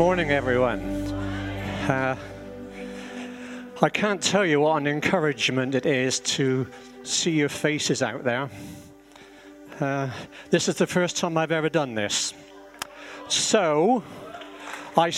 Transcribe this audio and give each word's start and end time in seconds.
morning, 0.00 0.30
everyone. 0.30 0.80
Uh, 1.86 2.16
I 3.82 3.90
can't 3.90 4.22
tell 4.22 4.46
you 4.46 4.60
what 4.60 4.78
an 4.78 4.86
encouragement 4.86 5.74
it 5.74 5.84
is 5.84 6.20
to 6.20 6.66
see 7.02 7.32
your 7.32 7.50
faces 7.50 8.00
out 8.00 8.24
there. 8.24 8.48
Uh, 9.78 10.08
this 10.48 10.68
is 10.68 10.76
the 10.76 10.86
first 10.86 11.18
time 11.18 11.36
I've 11.36 11.52
ever 11.52 11.68
done 11.68 11.94
this. 11.94 12.32
So, 13.28 14.02
I. 14.96 15.12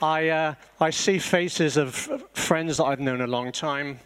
I, 0.00 0.28
uh, 0.30 0.54
I 0.80 0.88
see 0.88 1.18
faces 1.18 1.76
of 1.76 1.94
friends 2.32 2.78
that 2.78 2.84
I've 2.84 3.00
known 3.00 3.20
a 3.20 3.26
long 3.26 3.52
time, 3.52 4.00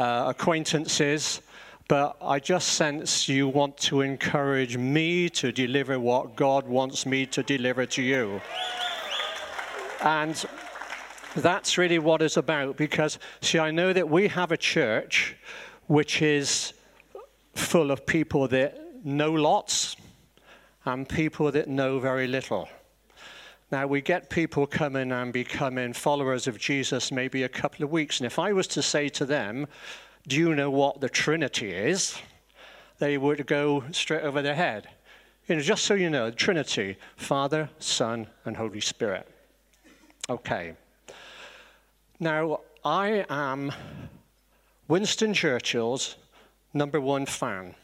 uh, 0.00 0.24
acquaintances, 0.36 1.42
but 1.88 2.16
I 2.22 2.38
just 2.38 2.68
sense 2.68 3.28
you 3.28 3.48
want 3.48 3.76
to 3.78 4.00
encourage 4.00 4.76
me 4.76 5.28
to 5.30 5.52
deliver 5.52 6.00
what 6.00 6.34
God 6.34 6.66
wants 6.66 7.04
me 7.04 7.26
to 7.26 7.42
deliver 7.42 7.84
to 7.86 8.02
you. 8.02 8.40
And 10.02 10.42
that's 11.36 11.76
really 11.76 11.98
what 11.98 12.22
it's 12.22 12.36
about 12.36 12.76
because, 12.76 13.18
see, 13.40 13.58
I 13.58 13.70
know 13.70 13.92
that 13.92 14.08
we 14.08 14.28
have 14.28 14.52
a 14.52 14.56
church 14.56 15.36
which 15.86 16.22
is 16.22 16.72
full 17.54 17.90
of 17.90 18.06
people 18.06 18.48
that 18.48 19.04
know 19.04 19.32
lots 19.32 19.96
and 20.86 21.08
people 21.08 21.50
that 21.52 21.68
know 21.68 21.98
very 21.98 22.26
little. 22.26 22.68
Now, 23.70 23.86
we 23.86 24.00
get 24.00 24.30
people 24.30 24.66
coming 24.66 25.10
and 25.10 25.32
becoming 25.32 25.92
followers 25.92 26.46
of 26.46 26.58
Jesus 26.58 27.10
maybe 27.10 27.42
a 27.42 27.48
couple 27.48 27.84
of 27.84 27.90
weeks. 27.90 28.20
And 28.20 28.26
if 28.26 28.38
I 28.38 28.52
was 28.52 28.66
to 28.68 28.82
say 28.82 29.08
to 29.10 29.24
them, 29.24 29.66
Do 30.26 30.36
you 30.36 30.54
know 30.54 30.70
what 30.70 31.00
the 31.00 31.08
Trinity 31.08 31.72
is? 31.72 32.18
they 32.98 33.18
would 33.18 33.46
go 33.46 33.84
straight 33.90 34.22
over 34.22 34.42
their 34.42 34.54
head. 34.54 34.88
You 35.46 35.56
know, 35.56 35.60
just 35.60 35.84
so 35.84 35.94
you 35.94 36.10
know, 36.10 36.30
Trinity 36.30 36.96
Father, 37.16 37.68
Son, 37.78 38.28
and 38.44 38.56
Holy 38.56 38.80
Spirit. 38.80 39.28
Okay. 40.30 40.74
Now, 42.18 42.60
I 42.84 43.26
am 43.28 43.72
Winston 44.88 45.34
Churchill's 45.34 46.16
number 46.72 47.00
one 47.00 47.26
fan. 47.26 47.74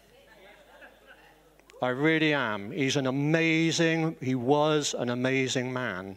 I 1.82 1.88
really 1.88 2.34
am. 2.34 2.70
He's 2.70 2.96
an 2.96 3.06
amazing, 3.06 4.16
he 4.20 4.34
was 4.34 4.94
an 4.98 5.10
amazing 5.10 5.72
man. 5.72 6.16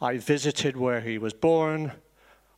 I 0.00 0.18
visited 0.18 0.76
where 0.76 1.00
he 1.00 1.16
was 1.16 1.32
born, 1.32 1.92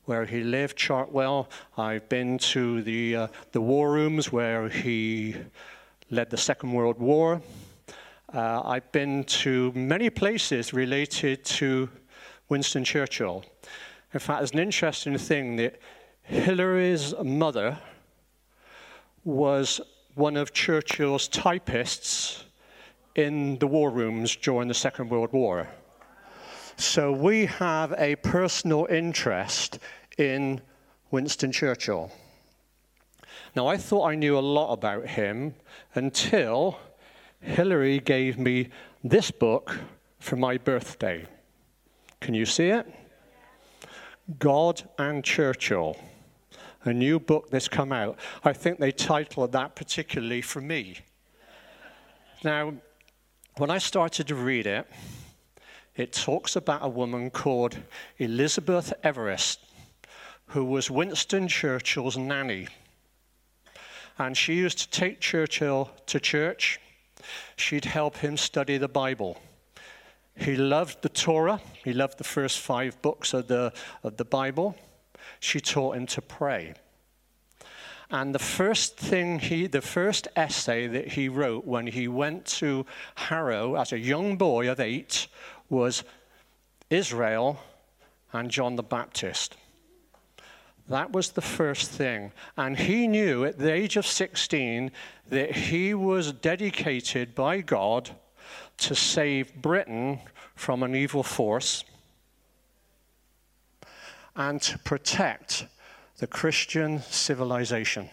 where 0.07 0.25
he 0.25 0.43
lived, 0.43 0.79
Chartwell. 0.79 1.49
I've 1.77 2.09
been 2.09 2.39
to 2.39 2.83
the, 2.83 3.17
uh, 3.17 3.29
the 3.53 3.61
war 3.61 3.93
rooms 3.93 4.33
where 4.33 4.69
he 4.69 5.37
led 6.11 6.31
the 6.31 6.37
Second 6.37 6.73
World 6.73 6.99
War. 6.99 7.43
Uh, 8.33 8.63
I've 8.65 8.91
been 8.93 9.25
to 9.25 9.73
many 9.75 10.09
places 10.11 10.73
related 10.73 11.45
to 11.45 11.89
Winston 12.49 12.85
Churchill. 12.85 13.45
In 14.15 14.21
fact, 14.21 14.41
there's 14.41 14.53
an 14.53 14.61
interesting 14.61 15.19
thing 15.19 15.57
that 15.57 15.81
Hillary's 16.23 17.15
mother 17.23 17.79
was 19.25 19.81
one 20.15 20.37
of 20.37 20.53
Churchill's 20.53 21.29
typists 21.29 22.45
in 23.17 23.59
the 23.59 23.67
war 23.67 23.91
rooms 23.91 24.37
during 24.37 24.69
the 24.69 24.75
Second 24.75 25.11
World 25.11 25.33
War. 25.33 25.69
So 26.77 27.11
we 27.11 27.47
have 27.47 27.95
a 27.97 28.17
personal 28.17 28.87
interest 28.91 29.79
in 30.17 30.61
Winston 31.11 31.53
Churchill. 31.53 32.11
Now, 33.55 33.67
I 33.67 33.77
thought 33.77 34.09
I 34.09 34.15
knew 34.15 34.39
a 34.39 34.41
lot 34.41 34.73
about 34.73 35.07
him 35.07 35.55
until 35.95 36.79
Hillary 37.41 38.01
gave 38.01 38.39
me 38.39 38.69
this 39.03 39.31
book 39.31 39.79
for 40.19 40.37
my 40.37 40.59
birthday. 40.59 41.27
Can 42.21 42.35
you 42.35 42.47
see 42.47 42.69
it? 42.69 42.87
God 44.39 44.83
and 44.99 45.23
Churchill 45.23 45.97
a 46.87 46.93
new 46.93 47.19
book 47.19 47.51
that's 47.51 47.69
come 47.69 47.93
out. 47.93 48.19
I 48.45 48.53
think 48.53 48.79
they 48.79 48.93
titled 48.93 49.53
that 49.53 49.75
particularly 49.75 50.41
for 50.41 50.61
me. 50.61 50.99
Now, 52.45 52.75
when 53.57 53.71
I 53.71 53.79
started 53.79 54.29
to 54.29 54.35
read 54.35 54.67
it, 54.67 54.87
it 55.97 56.13
talks 56.13 56.57
about 56.57 56.85
a 56.85 56.89
woman 56.89 57.31
called 57.31 57.79
Elizabeth 58.19 58.93
Everest, 59.03 59.61
who 60.49 60.65
was 60.65 60.91
Winston 60.91 61.49
Churchill's 61.49 62.17
nanny. 62.17 62.69
And 64.19 64.37
she 64.37 64.55
used 64.55 64.79
to 64.79 64.91
take 64.91 65.21
Churchill 65.21 65.91
to 66.07 66.21
church. 66.21 66.81
She'd 67.57 67.85
help 67.85 68.17
him 68.19 68.37
study 68.37 68.79
the 68.79 68.89
Bible. 68.89 69.39
He 70.37 70.57
loved 70.57 71.03
the 71.03 71.09
Torah. 71.09 71.61
He 71.85 71.93
loved 71.93 72.19
the 72.19 72.25
first 72.25 72.59
five 72.59 73.01
books 73.03 73.35
of 73.35 73.49
the, 73.49 73.73
of 74.03 74.17
the 74.17 74.25
Bible 74.25 74.77
she 75.41 75.61
taught 75.61 75.97
him 75.97 76.07
to 76.07 76.23
pray. 76.23 76.75
And 78.11 78.35
the 78.35 78.39
first 78.39 78.97
thing 78.97 79.41
he, 79.41 79.67
the 79.67 79.81
first 79.81 80.29
essay 80.37 80.87
that 80.87 81.09
he 81.09 81.29
wrote 81.29 81.65
when 81.65 81.89
he 81.89 82.07
went 82.07 82.47
to 82.47 82.87
Harrow 83.17 83.75
as 83.75 83.93
a 83.93 83.99
young 83.99 84.37
boy 84.37 84.71
of 84.71 84.79
eight 84.79 85.27
was 85.69 86.05
Israel 86.89 87.59
and 88.33 88.51
John 88.51 88.77
the 88.77 88.85
Baptist. 88.85 89.57
That 90.89 91.13
was 91.13 91.31
the 91.31 91.41
first 91.41 91.91
thing. 91.91 92.33
And 92.57 92.79
he 92.79 93.09
knew 93.09 93.45
at 93.45 93.59
the 93.59 93.73
age 93.73 93.97
of 93.97 94.07
16 94.07 94.93
that 95.29 95.53
he 95.53 95.95
was 95.95 96.33
dedicated 96.33 97.35
by 97.35 97.61
God 97.61 98.11
to 98.79 98.95
save 98.95 99.55
Britain 99.55 100.21
from 100.55 100.83
an 100.83 100.95
evil 100.95 101.23
force 101.23 101.85
and 104.37 104.61
to 104.63 104.79
protect 104.79 105.67
the 106.19 106.27
Christian 106.27 107.01
civilization. 107.03 108.09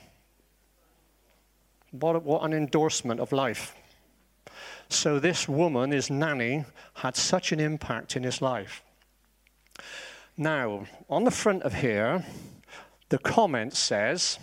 What, 1.92 2.24
what 2.24 2.44
an 2.44 2.54
endorsement 2.54 3.20
of 3.20 3.32
life. 3.32 3.76
So, 4.90 5.20
this 5.20 5.48
woman, 5.48 5.92
his 5.92 6.10
nanny, 6.10 6.66
had 6.96 7.16
such 7.16 7.52
an 7.52 7.60
impact 7.60 8.16
in 8.16 8.24
his 8.24 8.42
life. 8.42 8.84
Now, 10.38 10.86
on 11.10 11.24
the 11.24 11.32
front 11.32 11.64
of 11.64 11.74
here, 11.76 12.26
the 13.10 13.18
comment 13.18 13.76
says, 13.76 14.40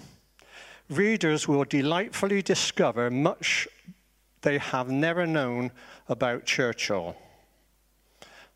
Readers 0.89 1.47
will 1.47 1.65
delightfully 1.65 2.43
discover 2.43 3.11
much 3.11 3.69
they 4.43 4.59
have 4.59 4.91
never 4.91 5.27
known 5.27 5.71
about 6.09 6.45
Churchill. 6.47 7.15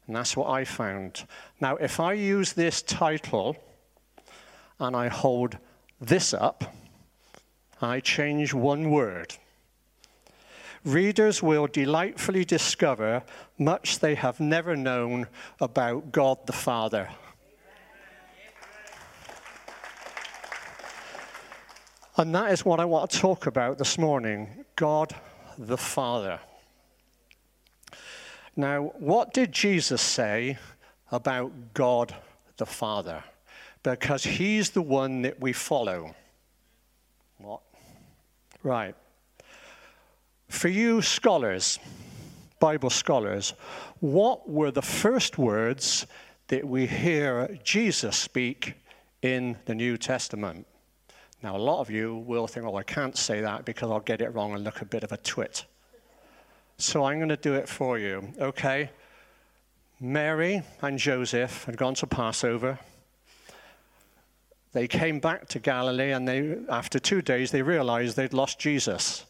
And 0.06 0.16
that's 0.16 0.36
what 0.36 0.50
I 0.50 0.64
found. 0.64 1.24
Now, 1.60 1.76
if 1.76 2.00
I 2.00 2.14
use 2.14 2.52
this 2.52 2.82
title 2.82 3.56
and 4.78 4.96
I 4.96 5.08
hold 5.08 5.58
this 6.00 6.34
up, 6.34 6.74
I 7.80 8.00
change 8.00 8.52
one 8.52 8.90
word. 8.90 9.36
Readers 10.84 11.42
will 11.42 11.66
delightfully 11.66 12.44
discover 12.44 13.22
much 13.58 14.00
they 14.00 14.14
have 14.14 14.40
never 14.40 14.76
known 14.76 15.26
about 15.60 16.12
God 16.12 16.46
the 16.46 16.52
Father. 16.52 17.08
And 22.16 22.32
that 22.34 22.52
is 22.52 22.64
what 22.64 22.78
I 22.78 22.84
want 22.84 23.10
to 23.10 23.18
talk 23.18 23.46
about 23.46 23.76
this 23.76 23.98
morning 23.98 24.64
God 24.76 25.14
the 25.58 25.76
Father. 25.76 26.38
Now, 28.54 28.92
what 28.98 29.32
did 29.32 29.50
Jesus 29.50 30.00
say 30.00 30.58
about 31.10 31.74
God 31.74 32.14
the 32.56 32.66
Father? 32.66 33.24
Because 33.82 34.22
he's 34.22 34.70
the 34.70 34.82
one 34.82 35.22
that 35.22 35.40
we 35.40 35.52
follow. 35.52 36.14
What? 37.38 37.62
Right. 38.62 38.94
For 40.48 40.68
you 40.68 41.02
scholars, 41.02 41.80
Bible 42.60 42.90
scholars, 42.90 43.54
what 43.98 44.48
were 44.48 44.70
the 44.70 44.82
first 44.82 45.36
words 45.36 46.06
that 46.46 46.64
we 46.64 46.86
hear 46.86 47.58
Jesus 47.64 48.16
speak 48.16 48.74
in 49.20 49.56
the 49.64 49.74
New 49.74 49.96
Testament? 49.96 50.64
Now, 51.44 51.56
a 51.56 51.58
lot 51.58 51.80
of 51.80 51.90
you 51.90 52.16
will 52.26 52.46
think, 52.46 52.64
oh, 52.64 52.74
I 52.76 52.84
can't 52.84 53.18
say 53.18 53.42
that 53.42 53.66
because 53.66 53.90
I'll 53.90 54.00
get 54.00 54.22
it 54.22 54.34
wrong 54.34 54.54
and 54.54 54.64
look 54.64 54.80
a 54.80 54.86
bit 54.86 55.04
of 55.04 55.12
a 55.12 55.18
twit. 55.18 55.66
So 56.78 57.04
I'm 57.04 57.18
going 57.18 57.28
to 57.28 57.36
do 57.36 57.52
it 57.52 57.68
for 57.68 57.98
you, 57.98 58.32
okay? 58.40 58.88
Mary 60.00 60.62
and 60.80 60.98
Joseph 60.98 61.64
had 61.64 61.76
gone 61.76 61.92
to 61.96 62.06
Passover. 62.06 62.78
They 64.72 64.88
came 64.88 65.20
back 65.20 65.46
to 65.48 65.58
Galilee, 65.58 66.12
and 66.12 66.26
they, 66.26 66.56
after 66.70 66.98
two 66.98 67.20
days, 67.20 67.50
they 67.50 67.60
realized 67.60 68.16
they'd 68.16 68.32
lost 68.32 68.58
Jesus. 68.58 69.26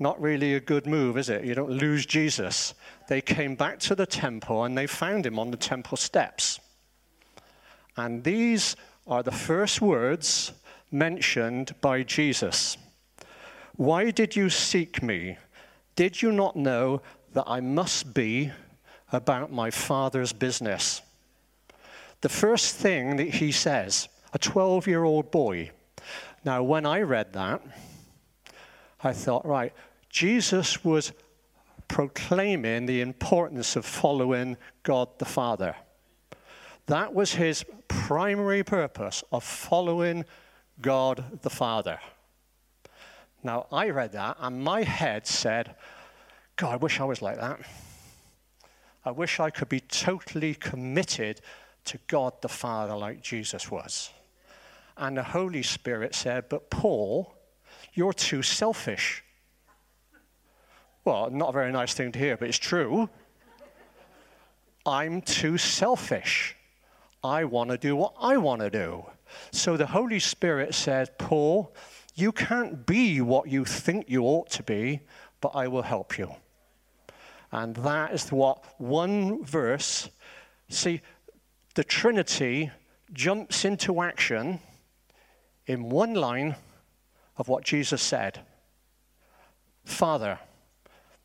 Not 0.00 0.20
really 0.20 0.54
a 0.54 0.60
good 0.60 0.84
move, 0.84 1.16
is 1.16 1.28
it? 1.28 1.44
You 1.44 1.54
don't 1.54 1.70
lose 1.70 2.04
Jesus. 2.06 2.74
They 3.06 3.20
came 3.20 3.54
back 3.54 3.78
to 3.80 3.94
the 3.94 4.04
temple 4.04 4.64
and 4.64 4.76
they 4.76 4.88
found 4.88 5.24
him 5.24 5.38
on 5.38 5.52
the 5.52 5.56
temple 5.56 5.96
steps. 5.96 6.58
And 7.96 8.24
these 8.24 8.74
are 9.06 9.22
the 9.22 9.30
first 9.30 9.80
words 9.80 10.52
mentioned 10.92 11.74
by 11.80 12.02
Jesus 12.02 12.76
Why 13.76 14.10
did 14.10 14.36
you 14.36 14.50
seek 14.50 15.02
me? 15.02 15.38
Did 15.94 16.22
you 16.22 16.32
not 16.32 16.56
know 16.56 17.02
that 17.32 17.44
I 17.46 17.60
must 17.60 18.14
be 18.14 18.52
about 19.12 19.52
my 19.52 19.70
Father's 19.70 20.32
business. 20.32 21.02
The 22.22 22.28
first 22.28 22.76
thing 22.76 23.16
that 23.16 23.28
he 23.28 23.52
says, 23.52 24.08
a 24.32 24.38
12 24.38 24.86
year 24.86 25.04
old 25.04 25.30
boy. 25.30 25.70
Now, 26.44 26.62
when 26.62 26.86
I 26.86 27.00
read 27.00 27.32
that, 27.34 27.62
I 29.04 29.12
thought, 29.12 29.44
right, 29.46 29.72
Jesus 30.08 30.84
was 30.84 31.12
proclaiming 31.88 32.86
the 32.86 33.00
importance 33.00 33.76
of 33.76 33.84
following 33.84 34.56
God 34.82 35.08
the 35.18 35.24
Father. 35.24 35.76
That 36.86 37.14
was 37.14 37.34
his 37.34 37.64
primary 37.88 38.64
purpose 38.64 39.22
of 39.30 39.44
following 39.44 40.24
God 40.82 41.40
the 41.42 41.50
Father. 41.50 41.98
Now, 43.42 43.66
I 43.72 43.90
read 43.90 44.12
that, 44.12 44.36
and 44.40 44.62
my 44.62 44.82
head 44.82 45.26
said, 45.26 45.74
God, 46.56 46.72
I 46.74 46.76
wish 46.76 47.00
I 47.00 47.04
was 47.04 47.22
like 47.22 47.36
that. 47.36 47.60
I 49.04 49.10
wish 49.10 49.40
I 49.40 49.50
could 49.50 49.68
be 49.68 49.80
totally 49.80 50.54
committed 50.54 51.40
to 51.86 51.98
God 52.06 52.34
the 52.40 52.48
Father 52.48 52.94
like 52.94 53.22
Jesus 53.22 53.70
was. 53.70 54.10
And 54.96 55.16
the 55.16 55.24
Holy 55.24 55.62
Spirit 55.62 56.14
said, 56.14 56.48
But 56.48 56.70
Paul, 56.70 57.34
you're 57.94 58.12
too 58.12 58.42
selfish. 58.42 59.24
Well, 61.04 61.30
not 61.30 61.48
a 61.48 61.52
very 61.52 61.72
nice 61.72 61.94
thing 61.94 62.12
to 62.12 62.18
hear, 62.18 62.36
but 62.36 62.48
it's 62.48 62.58
true. 62.58 63.08
I'm 64.86 65.20
too 65.20 65.58
selfish. 65.58 66.56
I 67.24 67.44
want 67.44 67.70
to 67.70 67.78
do 67.78 67.96
what 67.96 68.14
I 68.20 68.36
want 68.36 68.60
to 68.60 68.70
do. 68.70 69.04
So 69.50 69.76
the 69.76 69.86
Holy 69.86 70.18
Spirit 70.18 70.74
said, 70.74 71.18
Paul, 71.18 71.74
you 72.14 72.32
can't 72.32 72.86
be 72.86 73.20
what 73.20 73.48
you 73.48 73.64
think 73.64 74.08
you 74.08 74.22
ought 74.24 74.50
to 74.50 74.62
be, 74.62 75.00
but 75.40 75.52
I 75.54 75.68
will 75.68 75.82
help 75.82 76.18
you. 76.18 76.34
And 77.50 77.76
that 77.76 78.12
is 78.12 78.32
what 78.32 78.64
one 78.80 79.44
verse, 79.44 80.08
see, 80.68 81.00
the 81.74 81.84
Trinity 81.84 82.70
jumps 83.12 83.64
into 83.64 84.00
action 84.00 84.60
in 85.66 85.90
one 85.90 86.14
line 86.14 86.56
of 87.36 87.48
what 87.48 87.64
Jesus 87.64 88.02
said 88.02 88.40
Father, 89.84 90.38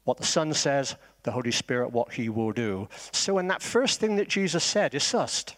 what 0.03 0.17
the 0.17 0.25
Son 0.25 0.51
says, 0.53 0.95
the 1.23 1.31
Holy 1.31 1.51
Spirit, 1.51 1.91
what 1.91 2.13
he 2.13 2.27
will 2.27 2.51
do. 2.51 2.87
So, 3.11 3.37
in 3.37 3.47
that 3.49 3.61
first 3.61 3.99
thing 3.99 4.15
that 4.15 4.27
Jesus 4.27 4.63
said 4.63 4.95
is 4.95 5.03
sussed. 5.03 5.55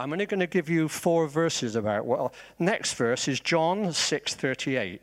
I'm 0.00 0.14
only 0.14 0.24
going 0.24 0.40
to 0.40 0.46
give 0.46 0.70
you 0.70 0.88
four 0.88 1.28
verses 1.28 1.76
about 1.76 2.06
well 2.06 2.32
next 2.58 2.94
verse 2.94 3.28
is 3.28 3.38
John 3.38 3.88
6:38 3.88 5.00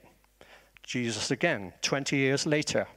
Jesus 0.82 1.30
again 1.30 1.74
20 1.84 2.18
years 2.18 2.48
later. 2.48 2.88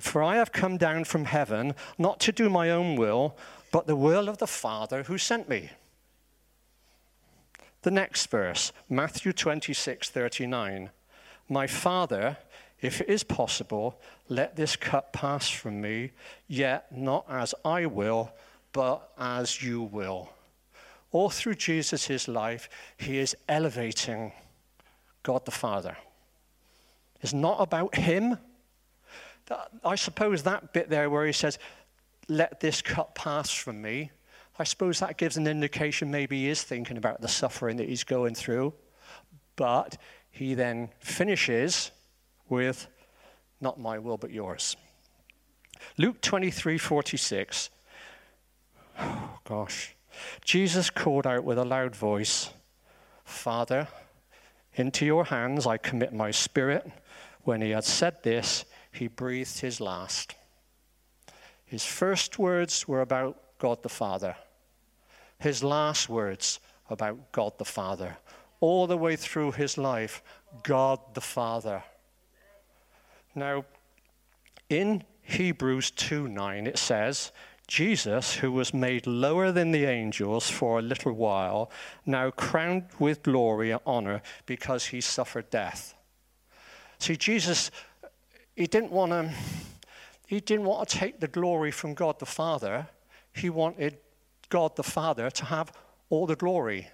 For 0.00 0.24
I 0.24 0.34
have 0.34 0.50
come 0.50 0.76
down 0.76 1.04
from 1.04 1.26
heaven 1.26 1.76
not 1.98 2.18
to 2.20 2.32
do 2.32 2.50
my 2.50 2.68
own 2.68 2.96
will 2.96 3.36
but 3.70 3.86
the 3.86 3.94
will 3.94 4.28
of 4.28 4.38
the 4.38 4.48
Father 4.48 5.04
who 5.04 5.16
sent 5.16 5.48
me. 5.48 5.70
The 7.82 7.92
next 7.92 8.26
verse 8.26 8.72
Matthew 8.88 9.32
26:39 9.32 10.90
My 11.48 11.68
Father 11.68 12.38
if 12.80 13.00
it 13.00 13.08
is 13.08 13.22
possible 13.22 14.00
let 14.28 14.56
this 14.56 14.74
cup 14.74 15.12
pass 15.12 15.48
from 15.48 15.80
me 15.80 16.10
yet 16.48 16.90
not 16.90 17.24
as 17.30 17.54
I 17.64 17.86
will 17.86 18.32
but 18.72 19.12
as 19.16 19.62
you 19.62 19.80
will 19.80 20.33
all 21.14 21.30
through 21.30 21.54
Jesus' 21.54 22.26
life, 22.26 22.68
he 22.96 23.18
is 23.18 23.36
elevating 23.48 24.32
God 25.22 25.44
the 25.44 25.52
Father. 25.52 25.96
It's 27.20 27.32
not 27.32 27.60
about 27.60 27.94
him. 27.94 28.36
I 29.84 29.94
suppose 29.94 30.42
that 30.42 30.72
bit 30.72 30.90
there 30.90 31.08
where 31.08 31.24
he 31.24 31.32
says, 31.32 31.60
Let 32.28 32.58
this 32.58 32.82
cup 32.82 33.14
pass 33.14 33.52
from 33.52 33.80
me, 33.80 34.10
I 34.58 34.64
suppose 34.64 34.98
that 34.98 35.16
gives 35.16 35.36
an 35.36 35.46
indication 35.46 36.10
maybe 36.10 36.40
he 36.40 36.48
is 36.48 36.64
thinking 36.64 36.96
about 36.96 37.20
the 37.20 37.28
suffering 37.28 37.76
that 37.76 37.88
he's 37.88 38.04
going 38.04 38.34
through. 38.34 38.74
But 39.54 39.96
he 40.32 40.54
then 40.54 40.90
finishes 40.98 41.92
with, 42.48 42.88
Not 43.60 43.78
my 43.78 44.00
will, 44.00 44.16
but 44.16 44.32
yours. 44.32 44.76
Luke 45.96 46.20
23 46.20 46.76
46. 46.76 47.70
Oh, 48.98 49.38
gosh. 49.44 49.93
Jesus 50.44 50.90
called 50.90 51.26
out 51.26 51.44
with 51.44 51.58
a 51.58 51.64
loud 51.64 51.94
voice, 51.96 52.50
Father, 53.24 53.88
into 54.74 55.06
your 55.06 55.24
hands 55.26 55.66
I 55.66 55.76
commit 55.76 56.12
my 56.12 56.30
spirit. 56.30 56.90
When 57.42 57.60
he 57.60 57.70
had 57.70 57.84
said 57.84 58.22
this, 58.22 58.64
he 58.90 59.06
breathed 59.08 59.60
his 59.60 59.80
last. 59.80 60.34
His 61.64 61.84
first 61.84 62.38
words 62.38 62.86
were 62.86 63.00
about 63.00 63.38
God 63.58 63.82
the 63.82 63.88
Father. 63.88 64.36
His 65.38 65.62
last 65.62 66.08
words 66.08 66.60
about 66.88 67.32
God 67.32 67.58
the 67.58 67.64
Father. 67.64 68.16
All 68.60 68.86
the 68.86 68.96
way 68.96 69.16
through 69.16 69.52
his 69.52 69.76
life, 69.76 70.22
God 70.62 70.98
the 71.14 71.20
Father. 71.20 71.82
Now, 73.34 73.64
in 74.68 75.02
Hebrews 75.22 75.90
2 75.92 76.28
9, 76.28 76.66
it 76.66 76.78
says, 76.78 77.32
Jesus, 77.66 78.36
who 78.36 78.52
was 78.52 78.74
made 78.74 79.06
lower 79.06 79.50
than 79.50 79.70
the 79.70 79.86
angels 79.86 80.50
for 80.50 80.78
a 80.78 80.82
little 80.82 81.12
while, 81.12 81.70
now 82.04 82.30
crowned 82.30 82.84
with 82.98 83.22
glory 83.22 83.70
and 83.70 83.80
honor 83.86 84.22
because 84.44 84.86
he 84.86 85.00
suffered 85.00 85.48
death. 85.50 85.94
See, 86.98 87.16
Jesus, 87.16 87.70
he 88.54 88.66
didn't 88.66 88.92
want 88.92 89.12
to, 89.12 89.32
he 90.26 90.40
didn't 90.40 90.66
want 90.66 90.88
to 90.88 90.98
take 90.98 91.20
the 91.20 91.28
glory 91.28 91.70
from 91.70 91.94
God 91.94 92.18
the 92.18 92.26
Father. 92.26 92.86
He 93.32 93.48
wanted 93.48 93.96
God 94.50 94.76
the 94.76 94.82
Father 94.82 95.30
to 95.30 95.44
have 95.46 95.72
all 96.10 96.26
the 96.26 96.36
glory. 96.36 96.88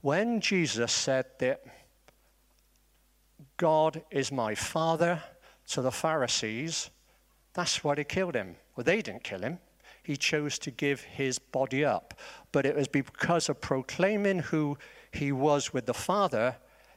When 0.00 0.40
Jesus 0.40 0.92
said 0.92 1.26
that 1.40 1.64
God 3.56 4.02
is 4.10 4.30
my 4.32 4.54
Father 4.54 5.22
to 5.68 5.82
the 5.82 5.92
Pharisees, 5.92 6.90
that's 7.52 7.82
why 7.82 7.96
they 7.96 8.04
killed 8.04 8.34
him. 8.34 8.56
Well, 8.76 8.84
they 8.84 9.02
didn't 9.02 9.24
kill 9.24 9.40
him 9.40 9.58
he 10.02 10.16
chose 10.16 10.58
to 10.60 10.70
give 10.70 11.02
his 11.02 11.38
body 11.38 11.84
up. 11.84 12.14
But 12.50 12.66
it 12.66 12.74
was 12.74 12.88
because 12.88 13.48
of 13.48 13.60
proclaiming 13.60 14.40
who 14.40 14.76
he 15.12 15.30
was 15.32 15.72
with 15.72 15.86
the 15.86 15.94
Father, 15.94 16.56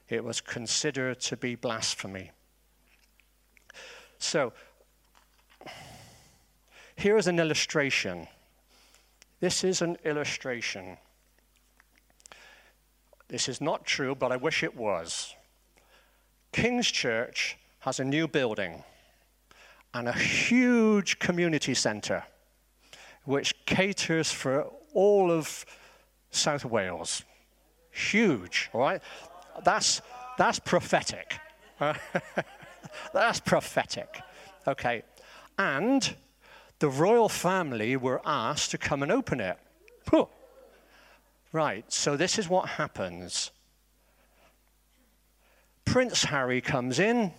it 0.10 0.24
was 0.24 0.42
considered 0.42 1.20
to 1.22 1.38
be 1.38 1.56
blasphemy. 1.56 2.32
So, 4.18 4.54
here 6.96 7.18
is 7.18 7.28
an 7.28 7.40
illustration. 7.40 8.28
This 9.40 9.64
is 9.64 9.82
an 9.82 9.98
illustration. 10.04 10.98
This 13.28 13.50
is 13.50 13.60
not 13.60 13.86
true, 13.86 14.16
but 14.16 14.32
I 14.32 14.38
wish 14.38 14.64
it 14.64 14.76
was. 14.76 15.36
King's 16.52 16.90
Church 16.90 17.58
has 17.80 18.00
a 18.00 18.06
new 18.06 18.28
building 18.28 18.84
and 19.94 20.08
a 20.08 20.14
huge 20.14 21.20
community 21.20 21.74
center 21.74 22.24
which 23.26 23.54
caters 23.66 24.32
for 24.32 24.72
all 24.94 25.32
of 25.32 25.66
South 26.32 26.66
Wales. 26.66 27.24
Huge, 27.92 28.70
all 28.74 28.82
right? 28.82 29.02
That's, 29.64 30.02
that's 30.38 30.60
prophetic. 30.60 31.40
that's 33.14 33.40
prophetic. 33.40 34.22
Okay. 34.68 35.04
And 35.58 36.16
the 36.80 36.90
royal 36.90 37.30
family 37.30 37.96
were 37.98 38.22
asked 38.26 38.72
to 38.72 38.78
come 38.78 39.04
and 39.04 39.12
open 39.12 39.40
it. 39.40 39.58
Right, 41.56 41.90
so 41.90 42.18
this 42.18 42.38
is 42.38 42.50
what 42.50 42.68
happens. 42.68 43.52
Prince 45.86 46.26
Harry 46.26 46.60
comes 46.60 47.00
in, 47.00 47.32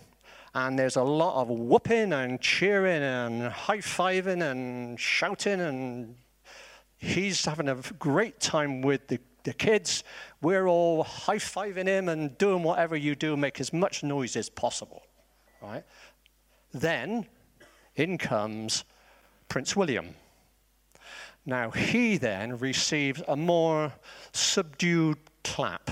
and 0.57 0.79
there's 0.79 0.95
a 0.95 1.03
lot 1.03 1.39
of 1.39 1.49
whooping 1.49 2.11
and 2.13 2.41
cheering 2.41 3.03
and 3.03 3.43
high 3.43 3.77
fiving 3.77 4.41
and 4.41 4.99
shouting, 4.99 5.61
and 5.61 6.15
he's 6.97 7.45
having 7.45 7.69
a 7.69 7.75
great 7.99 8.39
time 8.39 8.81
with 8.81 9.07
the, 9.07 9.19
the 9.43 9.53
kids. 9.53 10.03
We're 10.41 10.67
all 10.67 11.03
high 11.03 11.37
fiving 11.37 11.85
him 11.85 12.09
and 12.09 12.35
doing 12.39 12.63
whatever 12.63 12.95
you 12.95 13.13
do, 13.13 13.37
make 13.37 13.59
as 13.59 13.71
much 13.71 14.01
noise 14.01 14.35
as 14.35 14.49
possible. 14.49 15.03
Right? 15.61 15.83
Then 16.73 17.27
in 17.95 18.17
comes 18.17 18.83
Prince 19.49 19.75
William. 19.75 20.15
Now, 21.45 21.69
he 21.69 22.17
then 22.17 22.57
receives 22.57 23.21
a 23.27 23.35
more 23.35 23.93
subdued 24.33 25.19
clap 25.43 25.91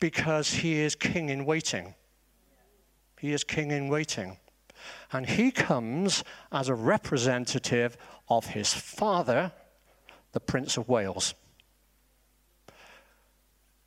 because 0.00 0.50
he 0.50 0.80
is 0.80 0.94
king 0.94 1.28
in 1.28 1.44
waiting. 1.44 1.94
He 3.22 3.32
is 3.32 3.44
king 3.44 3.70
in 3.70 3.86
waiting. 3.86 4.36
And 5.12 5.26
he 5.26 5.52
comes 5.52 6.24
as 6.50 6.68
a 6.68 6.74
representative 6.74 7.96
of 8.28 8.46
his 8.46 8.74
father, 8.74 9.52
the 10.32 10.40
Prince 10.40 10.76
of 10.76 10.88
Wales. 10.88 11.32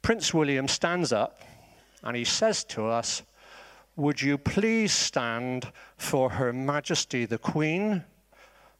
Prince 0.02 0.34
William 0.34 0.70
stands 0.70 1.12
up 1.12 1.42
and 2.02 2.16
he 2.16 2.24
says 2.24 2.64
to 2.64 2.86
us, 2.86 3.24
would 3.98 4.22
you 4.22 4.38
please 4.38 4.94
stand 4.94 5.70
for 5.98 6.30
Her 6.30 6.54
Majesty 6.54 7.26
the 7.26 7.38
Queen, 7.38 8.06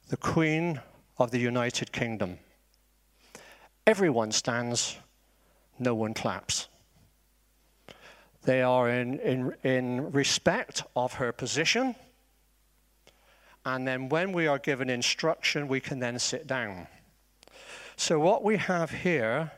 the 0.08 0.16
Queen 0.16 0.80
of 1.18 1.32
the 1.32 1.40
United 1.40 1.92
Kingdom? 1.92 2.40
Everyone 3.86 4.32
stands, 4.32 4.96
no 5.80 5.94
one 5.96 6.14
claps. 6.14 6.70
They 8.46 8.62
are 8.62 8.90
in, 8.90 9.20
in, 9.20 9.56
in 9.64 10.12
respect 10.12 10.84
of 10.96 11.14
her 11.14 11.32
position. 11.32 11.96
And 13.66 13.88
then 13.88 14.10
when 14.10 14.32
we 14.32 14.46
are 14.46 14.60
given 14.60 14.90
instruction, 14.90 15.68
we 15.68 15.80
can 15.80 16.00
then 16.00 16.20
sit 16.20 16.46
down. 16.46 16.88
So, 17.98 18.20
what 18.20 18.44
we 18.44 18.58
have 18.58 18.92
here, 18.92 19.52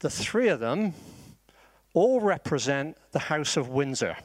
the 0.00 0.10
three 0.10 0.48
of 0.48 0.58
them 0.58 0.94
all 1.94 2.20
represent 2.20 2.96
the 3.12 3.18
House 3.20 3.56
of 3.56 3.68
Windsor. 3.68 4.16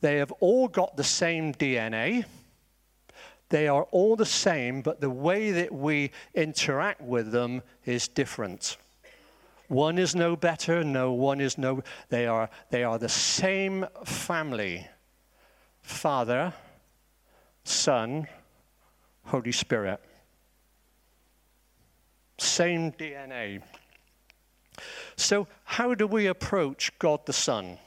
They 0.00 0.16
have 0.16 0.32
all 0.40 0.66
got 0.66 0.96
the 0.96 1.04
same 1.04 1.52
DNA. 1.52 2.24
They 3.50 3.68
are 3.68 3.84
all 3.90 4.16
the 4.16 4.26
same, 4.26 4.80
but 4.80 5.00
the 5.00 5.10
way 5.10 5.52
that 5.52 5.72
we 5.72 6.10
interact 6.34 7.02
with 7.02 7.30
them 7.30 7.62
is 7.84 8.08
different. 8.08 8.78
One 9.70 9.98
is 9.98 10.16
no 10.16 10.34
better, 10.34 10.82
no 10.82 11.12
one 11.12 11.40
is 11.40 11.56
no 11.56 11.84
they 12.08 12.26
are 12.26 12.50
they 12.70 12.82
are 12.82 12.98
the 12.98 13.08
same 13.08 13.86
family. 14.04 14.88
Father, 15.80 16.52
Son, 17.62 18.26
Holy 19.26 19.52
Spirit. 19.52 20.00
Same 22.36 22.90
DNA. 22.90 23.62
So, 25.14 25.46
how 25.62 25.94
do 25.94 26.08
we 26.08 26.26
approach 26.26 26.90
God 26.98 27.24
the 27.26 27.32
Son? 27.32 27.78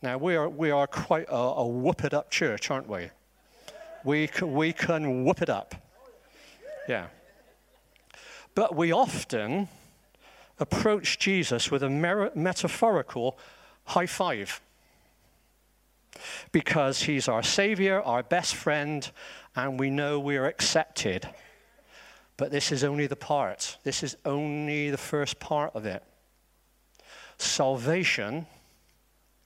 Now, 0.00 0.16
we 0.16 0.36
are, 0.36 0.48
we 0.48 0.70
are 0.70 0.86
quite 0.86 1.28
a, 1.28 1.36
a 1.36 1.66
whoop 1.66 2.02
it 2.02 2.14
up 2.14 2.30
church, 2.30 2.70
aren't 2.70 2.88
we? 2.88 3.10
We 4.04 4.28
can, 4.28 4.54
we 4.54 4.72
can 4.72 5.24
whoop 5.24 5.42
it 5.42 5.50
up. 5.50 5.74
Yeah. 6.88 7.08
But 8.54 8.74
we 8.74 8.90
often 8.90 9.68
approach 10.58 11.18
Jesus 11.18 11.70
with 11.70 11.82
a 11.82 11.90
metaphorical 12.34 13.38
high 13.84 14.06
five 14.06 14.60
because 16.52 17.02
he's 17.02 17.28
our 17.28 17.42
Savior, 17.42 18.00
our 18.02 18.22
best 18.22 18.54
friend, 18.54 19.10
and 19.56 19.78
we 19.78 19.90
know 19.90 20.20
we 20.20 20.36
are 20.36 20.46
accepted. 20.46 21.28
But 22.36 22.50
this 22.50 22.72
is 22.72 22.82
only 22.84 23.06
the 23.06 23.16
part, 23.16 23.78
this 23.84 24.02
is 24.02 24.16
only 24.24 24.90
the 24.90 24.98
first 24.98 25.38
part 25.38 25.72
of 25.74 25.86
it. 25.86 26.02
Salvation, 27.38 28.46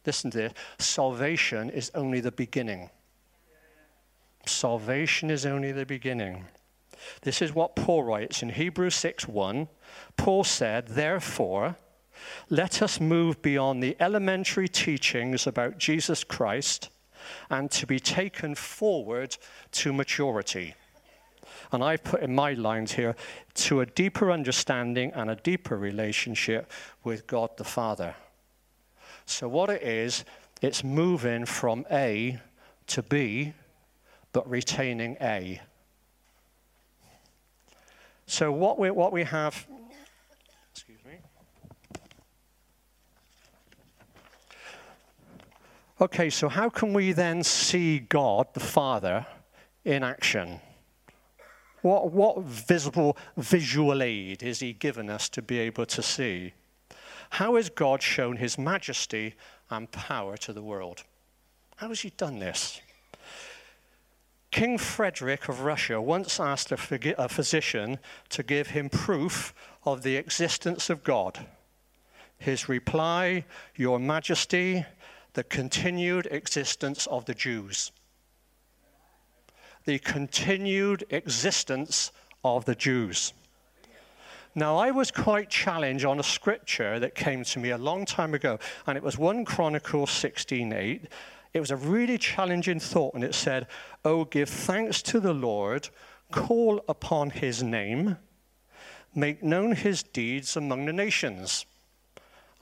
listen 0.07 0.31
to 0.33 0.39
this, 0.39 0.53
salvation 0.79 1.71
is 1.71 1.91
only 1.95 2.21
the 2.21 2.33
beginning. 2.33 2.91
Salvation 4.47 5.31
is 5.31 5.45
only 5.45 5.73
the 5.73 5.85
beginning. 5.85 6.47
This 7.23 7.43
is 7.43 7.55
what 7.55 7.77
Paul 7.77 8.05
writes 8.05 8.43
in 8.43 8.51
Hebrews 8.51 8.95
6:1. 8.95 9.69
Paul 10.17 10.45
said, 10.45 10.89
"Therefore, 10.89 11.77
let 12.49 12.83
us 12.83 13.01
move 13.01 13.41
beyond 13.43 13.83
the 13.83 13.97
elementary 14.01 14.69
teachings 14.69 15.47
about 15.47 15.79
Jesus 15.79 16.25
Christ 16.25 16.91
and 17.51 17.71
to 17.71 17.87
be 17.87 18.01
taken 18.01 18.55
forward 18.55 19.37
to 19.73 19.93
maturity." 19.93 20.75
And 21.73 21.85
I've 21.85 22.05
put 22.05 22.23
in 22.23 22.35
my 22.35 22.53
lines 22.53 22.93
here 22.93 23.15
to 23.55 23.81
a 23.81 23.87
deeper 23.87 24.31
understanding 24.31 25.13
and 25.13 25.31
a 25.31 25.37
deeper 25.37 25.77
relationship 25.77 26.71
with 27.05 27.27
God 27.27 27.57
the 27.57 27.65
Father. 27.65 28.15
So, 29.27 29.49
what 29.49 29.69
it 29.69 29.83
is, 29.83 30.25
it's 30.63 30.83
moving 30.83 31.45
from 31.45 31.87
A 31.91 32.39
to 32.89 33.03
B, 33.03 33.53
but 34.33 34.49
retaining 34.49 35.17
A. 35.21 35.61
So, 38.31 38.53
what 38.53 38.79
we, 38.79 38.91
what 38.91 39.11
we 39.11 39.25
have, 39.25 39.67
excuse 40.71 40.99
me. 41.03 41.15
Okay, 45.99 46.29
so 46.29 46.51
how 46.51 46.69
can 46.69 46.93
we 46.93 47.13
then 47.13 47.43
see 47.43 47.99
God 47.99 48.49
the 48.53 48.61
Father 48.61 49.27
in 49.83 50.05
action? 50.05 50.61
What, 51.81 52.13
what 52.13 52.43
visible 52.43 53.17
visual 53.39 54.03
aid 54.03 54.43
is 54.43 54.61
he 54.61 54.75
given 54.75 55.09
us 55.09 55.31
to 55.31 55.41
be 55.41 55.59
able 55.61 55.87
to 55.87 56.03
see? 56.03 56.53
How 57.31 57.57
has 57.57 57.71
God 57.71 58.03
shown 58.03 58.37
his 58.37 58.59
majesty 58.59 59.37
and 59.71 59.91
power 59.91 60.37
to 60.37 60.53
the 60.53 60.63
world? 60.63 61.03
How 61.77 61.89
has 61.89 62.01
he 62.01 62.11
done 62.11 62.41
this? 62.41 62.83
King 64.51 64.79
Frederick 64.79 65.49
of 65.49 65.59
Prussia 65.59 66.01
once 66.01 66.41
asked 66.41 66.73
a, 66.73 67.23
a 67.23 67.29
physician 67.29 67.99
to 68.31 68.43
give 68.43 68.69
him 68.69 68.89
proof 68.89 69.55
of 69.85 70.03
the 70.03 70.17
existence 70.17 70.91
of 70.91 71.05
God. 71.05 71.47
His 72.39 72.69
reply, 72.69 73.45
Your 73.77 73.99
Majesty, 73.99 74.87
the 75.35 75.45
continued 75.45 76.27
existence 76.31 77.07
of 77.07 77.27
the 77.27 77.35
Jews 77.35 77.93
the 79.89 79.99
continued 79.99 81.03
existence 81.09 82.13
of 82.45 82.67
the 82.67 82.75
Jews. 82.75 83.33
Now, 84.55 84.77
I 84.77 84.91
was 84.91 85.11
quite 85.11 85.49
challenged 85.49 86.05
on 86.05 86.21
a 86.21 86.23
scripture 86.23 86.99
that 86.99 87.15
came 87.15 87.43
to 87.45 87.59
me 87.59 87.71
a 87.71 87.79
long 87.79 88.05
time 88.05 88.35
ago, 88.35 88.59
and 88.87 88.99
it 88.99 89.03
was 89.03 89.17
1 89.17 89.47
Chronicles 89.47 90.11
16:8. 90.11 91.09
It 91.59 91.61
was 91.61 91.73
a 91.73 91.77
really 91.77 92.19
challenging 92.19 92.79
thought, 92.79 93.15
and 93.15 93.25
it 93.25 93.35
said, 93.35 93.67
Oh, 94.05 94.25
give 94.25 94.49
thanks 94.49 95.03
to 95.03 95.19
the 95.19 95.33
Lord, 95.33 95.89
call 96.31 96.85
upon 96.89 97.31
his 97.31 97.65
name, 97.65 98.17
make 99.13 99.43
known 99.43 99.73
his 99.73 100.05
deeds 100.05 100.57
among 100.57 100.87
the 100.87 100.93
nations. 100.93 101.67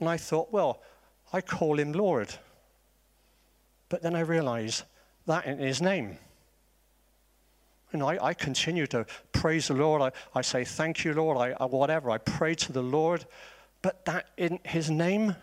And 0.00 0.08
I 0.08 0.16
thought, 0.16 0.50
well, 0.50 0.80
I 1.30 1.42
call 1.42 1.78
him 1.78 1.92
Lord. 1.92 2.36
But 3.90 4.00
then 4.00 4.14
I 4.14 4.20
realized 4.20 4.84
that 5.26 5.44
in 5.44 5.58
his 5.58 5.82
name. 5.82 6.16
Know, 7.92 8.08
I, 8.08 8.28
I 8.28 8.34
continue 8.34 8.86
to 8.86 9.04
praise 9.32 9.68
the 9.68 9.74
Lord. 9.74 10.00
I, 10.00 10.12
I 10.34 10.40
say, 10.40 10.64
Thank 10.64 11.04
you, 11.04 11.12
Lord. 11.12 11.36
I, 11.36 11.54
I, 11.62 11.66
whatever. 11.66 12.10
I 12.10 12.16
pray 12.16 12.54
to 12.54 12.72
the 12.72 12.82
Lord. 12.82 13.26
But 13.82 14.06
that 14.06 14.28
in 14.38 14.58
his 14.64 14.90
name, 14.90 15.36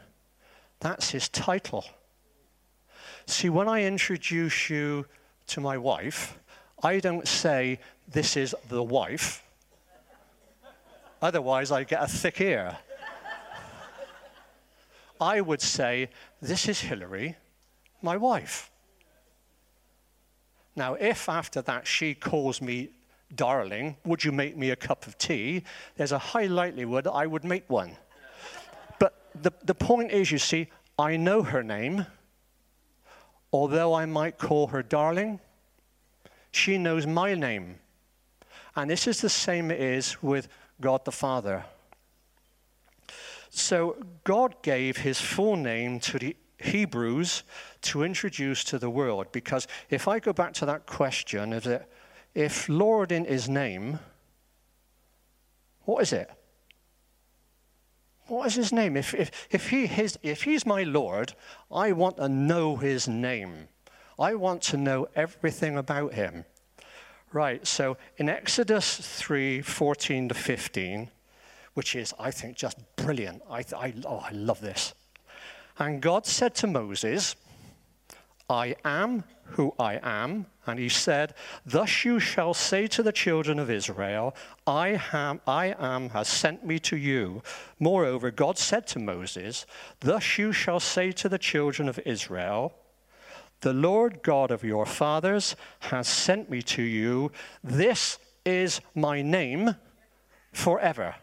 that's 0.79 1.11
his 1.11 1.29
title. 1.29 1.85
See, 3.25 3.49
when 3.49 3.67
I 3.67 3.83
introduce 3.83 4.69
you 4.69 5.05
to 5.47 5.61
my 5.61 5.77
wife, 5.77 6.37
I 6.81 6.99
don't 6.99 7.27
say, 7.27 7.79
This 8.07 8.35
is 8.35 8.55
the 8.69 8.83
wife. 8.83 9.43
Otherwise, 11.21 11.71
I 11.71 11.83
get 11.83 12.03
a 12.03 12.07
thick 12.07 12.41
ear. 12.41 12.77
I 15.21 15.39
would 15.41 15.61
say, 15.61 16.09
This 16.41 16.67
is 16.67 16.81
Hillary, 16.81 17.35
my 18.01 18.17
wife. 18.17 18.69
Now, 20.75 20.95
if 20.95 21.29
after 21.29 21.61
that 21.61 21.87
she 21.87 22.15
calls 22.15 22.61
me 22.61 22.89
darling, 23.35 23.95
would 24.05 24.23
you 24.23 24.31
make 24.31 24.57
me 24.57 24.71
a 24.71 24.75
cup 24.75 25.07
of 25.07 25.17
tea? 25.17 25.63
There's 25.95 26.11
a 26.11 26.17
high 26.17 26.47
likelihood 26.47 27.07
I 27.07 27.27
would 27.27 27.43
make 27.43 27.69
one. 27.69 27.95
But 28.99 29.29
the, 29.41 29.51
the 29.63 29.75
point 29.75 30.11
is, 30.11 30.31
you 30.31 30.39
see, 30.39 30.69
I 30.97 31.15
know 31.15 31.43
her 31.43 31.63
name. 31.63 32.05
Although 33.53 33.93
I 33.93 34.05
might 34.05 34.39
call 34.39 34.67
her 34.67 34.81
darling, 34.81 35.39
she 36.51 36.79
knows 36.79 37.05
my 37.05 37.35
name. 37.35 37.75
And 38.75 38.89
this 38.89 39.07
is 39.07 39.21
the 39.21 39.29
same 39.29 39.69
it 39.69 39.79
is 39.79 40.23
with 40.23 40.47
God 40.81 41.05
the 41.05 41.11
Father. 41.11 41.63
So 43.51 43.95
God 44.23 44.55
gave 44.63 44.97
his 44.97 45.21
full 45.21 45.55
name 45.55 45.99
to 45.99 46.17
the 46.17 46.35
Hebrews 46.57 47.43
to 47.83 48.03
introduce 48.03 48.63
to 48.65 48.79
the 48.79 48.89
world. 48.89 49.27
Because 49.31 49.67
if 49.91 50.07
I 50.07 50.17
go 50.17 50.33
back 50.33 50.53
to 50.53 50.65
that 50.65 50.87
question, 50.87 51.53
is 51.53 51.67
it, 51.67 51.87
if 52.33 52.67
Lord 52.67 53.11
in 53.11 53.25
his 53.25 53.47
name, 53.47 53.99
what 55.83 56.01
is 56.01 56.11
it? 56.11 56.31
What 58.33 58.47
is 58.47 58.55
his 58.55 58.73
name? 58.73 58.97
If, 58.97 59.13
if, 59.13 59.29
if, 59.51 59.69
he, 59.69 59.85
his, 59.85 60.17
if 60.23 60.41
he's 60.41 60.65
my 60.65 60.81
Lord, 60.81 61.35
I 61.71 61.91
want 61.91 62.17
to 62.17 62.27
know 62.27 62.75
his 62.75 63.07
name. 63.07 63.67
I 64.17 64.33
want 64.33 64.63
to 64.63 64.77
know 64.77 65.07
everything 65.15 65.77
about 65.77 66.15
him. 66.15 66.45
Right, 67.31 67.65
so 67.67 67.95
in 68.17 68.29
Exodus 68.29 68.97
3 68.97 69.61
14 69.61 70.29
to 70.29 70.33
15, 70.33 71.11
which 71.75 71.95
is, 71.95 72.11
I 72.17 72.31
think, 72.31 72.57
just 72.57 72.79
brilliant. 72.95 73.43
I, 73.51 73.65
I, 73.77 73.93
oh, 74.03 74.23
I 74.27 74.31
love 74.31 74.61
this. 74.61 74.95
And 75.77 76.01
God 76.01 76.25
said 76.25 76.55
to 76.55 76.65
Moses, 76.65 77.35
I 78.49 78.75
am 78.83 79.25
who 79.43 79.75
I 79.77 79.99
am, 80.01 80.47
And 80.65 80.79
he 80.79 80.89
said, 80.89 81.33
Thus 81.65 82.05
you 82.05 82.19
shall 82.19 82.53
say 82.53 82.87
to 82.87 83.03
the 83.03 83.11
children 83.11 83.59
of 83.59 83.69
Israel, 83.69 84.33
I 84.65 85.01
am, 85.11 85.41
I 85.45 85.75
am 85.77 86.09
has 86.09 86.27
sent 86.27 86.65
me 86.65 86.79
to 86.79 86.95
you. 86.95 87.43
Moreover, 87.79 88.31
God 88.31 88.57
said 88.57 88.87
to 88.87 88.99
Moses, 88.99 89.65
Thus 89.99 90.37
you 90.37 90.53
shall 90.53 90.79
say 90.79 91.11
to 91.11 91.27
the 91.27 91.37
children 91.37 91.89
of 91.89 91.99
Israel, 92.05 92.73
The 93.61 93.73
Lord 93.73 94.23
God 94.23 94.51
of 94.51 94.63
your 94.63 94.85
fathers 94.85 95.55
has 95.79 96.07
sent 96.07 96.49
me 96.49 96.61
to 96.61 96.81
you. 96.81 97.31
This 97.61 98.17
is 98.45 98.79
my 98.95 99.21
name 99.21 99.75
forever. 100.53 101.15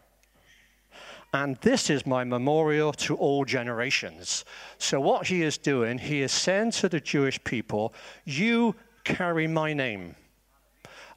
And 1.33 1.55
this 1.61 1.89
is 1.89 2.05
my 2.05 2.25
memorial 2.25 2.91
to 2.93 3.15
all 3.15 3.45
generations. 3.45 4.43
So, 4.77 4.99
what 4.99 5.27
he 5.27 5.43
is 5.43 5.57
doing, 5.57 5.97
he 5.97 6.21
is 6.21 6.31
saying 6.33 6.71
to 6.71 6.89
the 6.89 6.99
Jewish 6.99 7.41
people, 7.45 7.93
You 8.25 8.75
carry 9.03 9.47
my 9.47 9.73
name. 9.73 10.15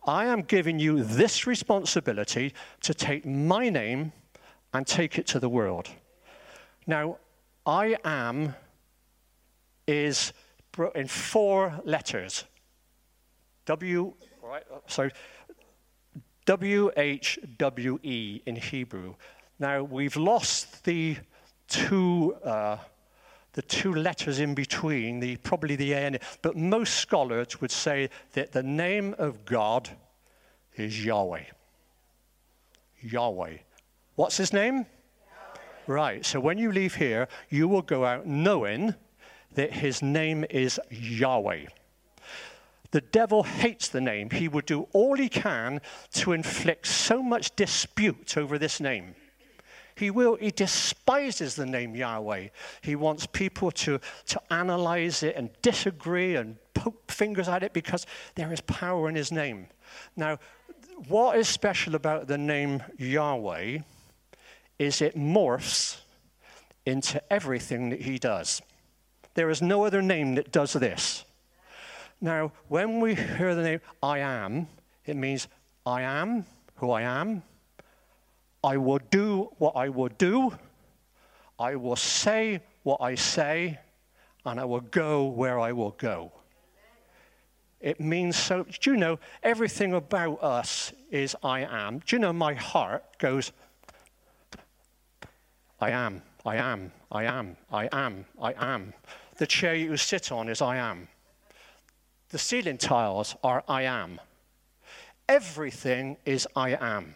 I 0.07 0.27
am 0.27 0.43
giving 0.43 0.79
you 0.79 1.03
this 1.03 1.47
responsibility 1.47 2.53
to 2.83 2.93
take 2.93 3.25
my 3.25 3.69
name 3.69 4.13
and 4.73 4.87
take 4.87 5.19
it 5.19 5.27
to 5.29 5.39
the 5.39 5.49
world. 5.49 5.89
Now, 6.87 7.19
I 7.65 7.97
am 8.05 8.55
is 9.87 10.33
in 10.95 11.09
four 11.09 11.81
letters. 11.85 12.45
W, 13.67 14.13
right, 14.43 14.65
sorry, 14.87 15.13
W 16.45 16.91
H 16.97 17.39
W 17.57 17.99
E 18.03 18.43
in 18.45 18.57
Hebrew. 18.57 19.15
Now, 19.59 19.83
we've 19.83 20.17
lost 20.17 20.85
the 20.85 21.17
two. 21.69 22.35
Uh, 22.45 22.77
the 23.55 23.63
two 23.63 23.95
letters 23.95 24.41
in 24.41 24.55
between, 24.55 25.21
the, 25.21 25.37
probably 25.39 25.77
the 25.77 25.93
A 25.93 25.99
and 25.99 26.19
But 26.43 26.57
most 26.57 26.97
scholars 26.97 27.61
would 27.61 27.71
say 27.71 28.11
that 28.33 28.53
the 28.53 28.63
name 28.63 29.15
of 29.19 29.45
God 29.45 29.91
is 30.77 31.05
Yahweh. 31.05 31.45
Yahweh. 33.01 33.57
What's 34.17 34.37
his 34.37 34.53
name? 34.53 34.75
Yahweh. 34.75 34.87
Right. 35.87 36.27
So 36.27 36.41
when 36.41 36.59
you 36.59 36.73
leave 36.73 36.97
here, 36.97 37.29
you 37.49 37.69
will 37.69 37.83
go 37.83 38.05
out 38.05 38.27
knowing 38.27 38.95
that 39.55 39.73
his 39.73 40.03
name 40.03 40.45
is 40.51 40.81
Yahweh. 40.91 41.67
The 42.91 43.01
devil 43.01 43.43
hates 43.43 43.89
the 43.89 44.01
name. 44.01 44.31
He 44.31 44.49
would 44.49 44.67
do 44.67 44.89
all 44.93 45.17
he 45.17 45.29
can 45.29 45.81
to 46.13 46.33
inflict 46.33 46.87
so 46.87 47.23
much 47.23 47.55
dispute 47.57 48.37
over 48.37 48.59
this 48.59 48.81
name. 48.81 49.15
He 49.97 50.11
will, 50.11 50.37
he 50.37 50.51
despises 50.51 51.55
the 51.55 51.67
name 51.67 51.95
Yahweh. 51.95 52.49
He 52.83 52.97
wants 52.97 53.27
people 53.27 53.71
to, 53.73 54.01
to 54.27 54.41
analyze 54.51 55.23
it 55.23 55.37
and 55.37 55.51
disagree 55.63 56.35
and 56.37 56.57
poke 56.75 57.11
fingers 57.11 57.49
at 57.49 57.63
it 57.63 57.73
because 57.73 58.07
there 58.35 58.53
is 58.53 58.61
power 58.63 59.09
in 59.09 59.15
his 59.15 59.31
name. 59.31 59.69
Now, 60.17 60.39
what 61.09 61.39
is 61.39 61.49
special 61.49 61.95
about 61.95 62.27
the 62.27 62.39
name 62.39 62.83
Yahweh 62.99 63.79
is 64.79 65.01
it 65.01 65.17
morphs 65.17 65.99
into 66.87 67.23
everything 67.33 67.91
that 67.91 68.03
he 68.03 68.19
does. 68.19 68.61
There 69.35 69.51
is 69.51 69.63
no 69.63 69.85
other 69.85 70.03
name 70.03 70.35
that 70.37 70.53
does 70.53 70.73
this. 70.73 71.25
Now, 72.21 72.53
when 72.69 73.01
we 73.01 73.15
hear 73.15 73.55
the 73.55 73.63
name 73.63 73.81
I 74.03 74.19
am, 74.19 74.69
it 75.05 75.17
means 75.17 75.49
I 75.85 76.03
am 76.03 76.47
who 76.77 76.91
I 76.91 77.03
am. 77.03 77.43
I 78.65 78.79
will 78.79 79.01
do 79.11 79.51
what 79.59 79.77
I 79.77 79.91
will 79.91 80.09
do. 80.09 80.57
I 81.59 81.77
will 81.77 81.97
say 81.97 82.63
what 82.83 83.03
I 83.03 83.15
say. 83.15 83.79
And 84.47 84.59
I 84.59 84.65
will 84.65 84.81
go 84.81 85.27
where 85.27 85.61
I 85.61 85.73
will 85.73 85.91
go. 85.93 86.33
It 87.81 88.01
means 88.01 88.37
so. 88.37 88.65
Do 88.81 88.93
you 88.93 88.97
know 88.97 89.19
everything 89.43 89.93
about 89.93 90.43
us 90.43 90.93
is 91.11 91.37
I 91.43 91.61
am? 91.61 91.99
Do 91.99 92.17
you 92.17 92.21
know 92.21 92.33
my 92.33 92.55
heart 92.55 93.05
goes, 93.19 93.53
I 95.79 95.91
am, 95.91 96.23
I 96.47 96.57
am, 96.57 96.93
I 97.13 97.25
am, 97.25 97.57
I 97.71 97.89
am, 97.93 98.25
I 98.41 98.55
am. 98.57 98.95
The 99.37 99.47
chair 99.47 99.75
you 99.75 99.99
sit 99.99 100.33
on 100.33 100.49
is 100.49 100.63
I 100.63 100.77
am. 100.77 101.09
The 102.31 102.39
ceiling 102.39 102.79
tiles 102.79 103.37
are 103.45 103.63
I 103.69 103.83
am. 103.83 104.21
Everything 105.29 106.17
is 106.25 106.47
I 106.57 106.71
am 106.71 107.15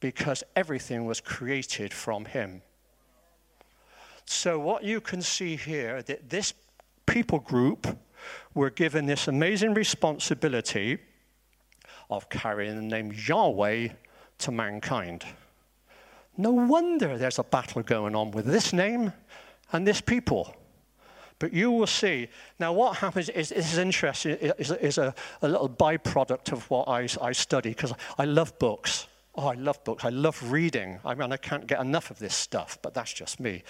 because 0.00 0.42
everything 0.56 1.04
was 1.04 1.20
created 1.20 1.92
from 1.92 2.24
him. 2.24 2.62
So, 4.24 4.58
what 4.58 4.84
you 4.84 5.00
can 5.00 5.22
see 5.22 5.56
here 5.56 6.02
that 6.02 6.30
this 6.30 6.54
people 7.06 7.38
group 7.38 7.98
were 8.54 8.70
given 8.70 9.06
this 9.06 9.28
amazing 9.28 9.74
responsibility 9.74 10.98
of 12.08 12.28
carrying 12.28 12.76
the 12.76 12.82
name 12.82 13.12
Yahweh 13.12 13.88
to 14.38 14.50
mankind. 14.50 15.24
No 16.36 16.50
wonder 16.50 17.18
there's 17.18 17.38
a 17.38 17.44
battle 17.44 17.82
going 17.82 18.16
on 18.16 18.30
with 18.30 18.46
this 18.46 18.72
name 18.72 19.12
and 19.72 19.86
this 19.86 20.00
people. 20.00 20.54
But 21.38 21.52
you 21.52 21.70
will 21.70 21.86
see. 21.86 22.28
Now, 22.58 22.72
what 22.72 22.98
happens 22.98 23.30
is, 23.30 23.48
this 23.48 23.72
is 23.72 23.78
interesting, 23.78 24.32
is, 24.32 24.70
is 24.70 24.98
a, 24.98 25.14
a, 25.40 25.48
little 25.48 25.68
byproduct 25.70 26.52
of 26.52 26.68
what 26.70 26.86
I, 26.86 27.08
I 27.20 27.32
study, 27.32 27.70
because 27.70 27.94
I 28.18 28.26
love 28.26 28.58
books. 28.58 29.06
Oh, 29.36 29.46
I 29.46 29.54
love 29.54 29.82
books. 29.84 30.04
I 30.04 30.08
love 30.08 30.50
reading. 30.50 30.98
I 31.04 31.14
mean, 31.14 31.32
I 31.32 31.36
can't 31.36 31.66
get 31.66 31.80
enough 31.80 32.10
of 32.10 32.18
this 32.18 32.34
stuff, 32.34 32.78
but 32.82 32.94
that's 32.94 33.12
just 33.12 33.38
me. 33.38 33.62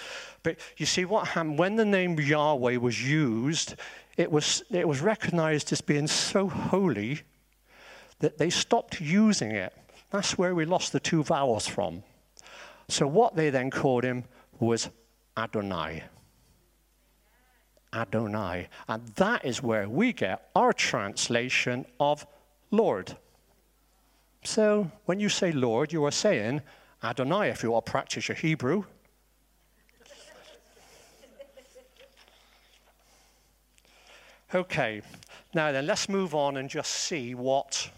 But 0.42 0.57
you 0.79 0.87
see, 0.87 1.05
what 1.05 1.29
happened 1.29 1.59
when 1.59 1.77
the 1.77 1.85
name 1.85 2.18
Yahweh 2.18 2.77
was 2.77 3.07
used, 3.07 3.75
it 4.16 4.31
was, 4.31 4.62
it 4.70 4.88
was 4.88 5.01
recognized 5.03 5.70
as 5.73 5.81
being 5.81 6.07
so 6.07 6.49
holy 6.49 7.20
that 8.20 8.38
they 8.38 8.49
stopped 8.49 9.01
using 9.01 9.51
it. 9.51 9.75
That's 10.11 10.38
where 10.38 10.55
we 10.55 10.64
lost 10.64 10.92
the 10.92 11.01
two 11.01 11.23
vowels 11.23 11.66
from. 11.66 12.03
So, 12.88 13.07
what 13.07 13.37
they 13.37 13.51
then 13.51 13.70
called 13.70 14.03
him 14.03 14.25
was 14.59 14.88
Adonai. 15.37 16.03
Adonai. 17.92 18.68
And 18.88 19.07
that 19.16 19.44
is 19.44 19.62
where 19.62 19.88
we 19.88 20.12
get 20.12 20.49
our 20.55 20.73
translation 20.73 21.87
of 21.99 22.27
Lord. 22.70 23.16
So 24.42 24.90
when 25.05 25.20
you 25.20 25.29
say 25.29 25.53
Lord, 25.53 25.92
you 25.92 26.05
are 26.05 26.11
saying 26.11 26.62
Adonai 27.03 27.48
if 27.48 27.62
you 27.62 27.72
to 27.72 27.83
practice 27.83 28.29
your 28.29 28.37
Hebrew. 28.37 28.85
Okay, 34.53 35.00
now 35.55 35.70
then, 35.70 35.87
let's 35.87 36.09
move 36.09 36.35
on 36.35 36.57
and 36.57 36.68
just 36.68 36.90
see 36.90 37.35
what. 37.37 37.88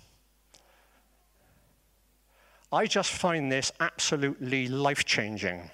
I 2.71 2.87
just 2.87 3.11
find 3.11 3.51
this 3.51 3.73
absolutely 3.81 4.69
life 4.69 5.05
changing. 5.05 5.71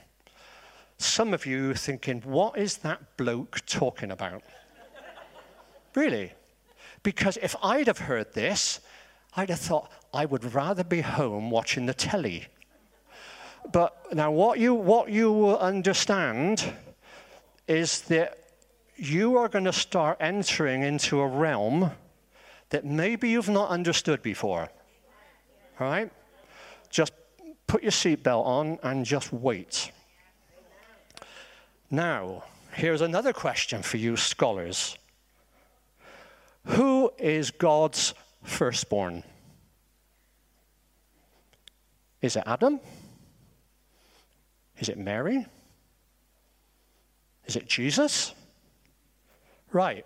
Some 0.98 1.35
of 1.35 1.46
you 1.46 1.70
are 1.70 1.74
thinking, 1.74 2.22
what 2.22 2.59
is 2.59 2.78
that 2.78 3.16
bloke 3.16 3.64
talking 3.66 4.11
about? 4.11 4.42
really? 5.94 6.33
Because 7.02 7.38
if 7.40 7.54
I'd 7.62 7.87
have 7.87 7.98
heard 7.98 8.35
this, 8.35 8.81
I'd 9.37 9.50
have 9.50 9.61
thought, 9.61 9.90
I 10.12 10.25
would 10.25 10.55
rather 10.55 10.85
be 10.85 11.01
home 11.01 11.51
watching 11.51 11.87
the 11.87 11.94
telly. 11.94 12.47
But 13.73 14.14
now, 14.14 14.31
what 14.31 14.59
you, 14.59 14.75
what 14.75 15.11
you 15.11 15.33
will 15.33 15.59
understand 15.59 16.73
is 17.66 18.01
that 18.03 18.38
you 18.97 19.37
are 19.37 19.49
going 19.49 19.64
to 19.64 19.73
start 19.73 20.16
entering 20.21 20.83
into 20.83 21.21
a 21.21 21.27
realm 21.27 21.90
that 22.71 22.85
maybe 22.85 23.31
you've 23.31 23.49
not 23.49 23.68
understood 23.68 24.23
before. 24.23 24.68
All 25.79 25.87
right? 25.87 26.11
Just 26.90 27.12
put 27.66 27.83
your 27.83 27.92
seatbelt 27.92 28.44
on 28.44 28.79
and 28.83 29.05
just 29.05 29.33
wait. 29.33 29.92
Now, 31.90 32.44
here's 32.73 33.01
another 33.01 33.33
question 33.33 33.83
for 33.83 33.99
you 33.99 34.16
scholars 34.16 34.97
Who 36.64 37.12
is 37.18 37.51
God's 37.51 38.14
firstborn? 38.42 39.23
Is 42.20 42.37
it 42.37 42.42
Adam? 42.46 42.81
Is 44.78 44.88
it 44.88 44.98
Mary? 44.98 45.46
Is 47.46 47.57
it 47.57 47.66
Jesus? 47.68 48.35
Right. 49.72 50.04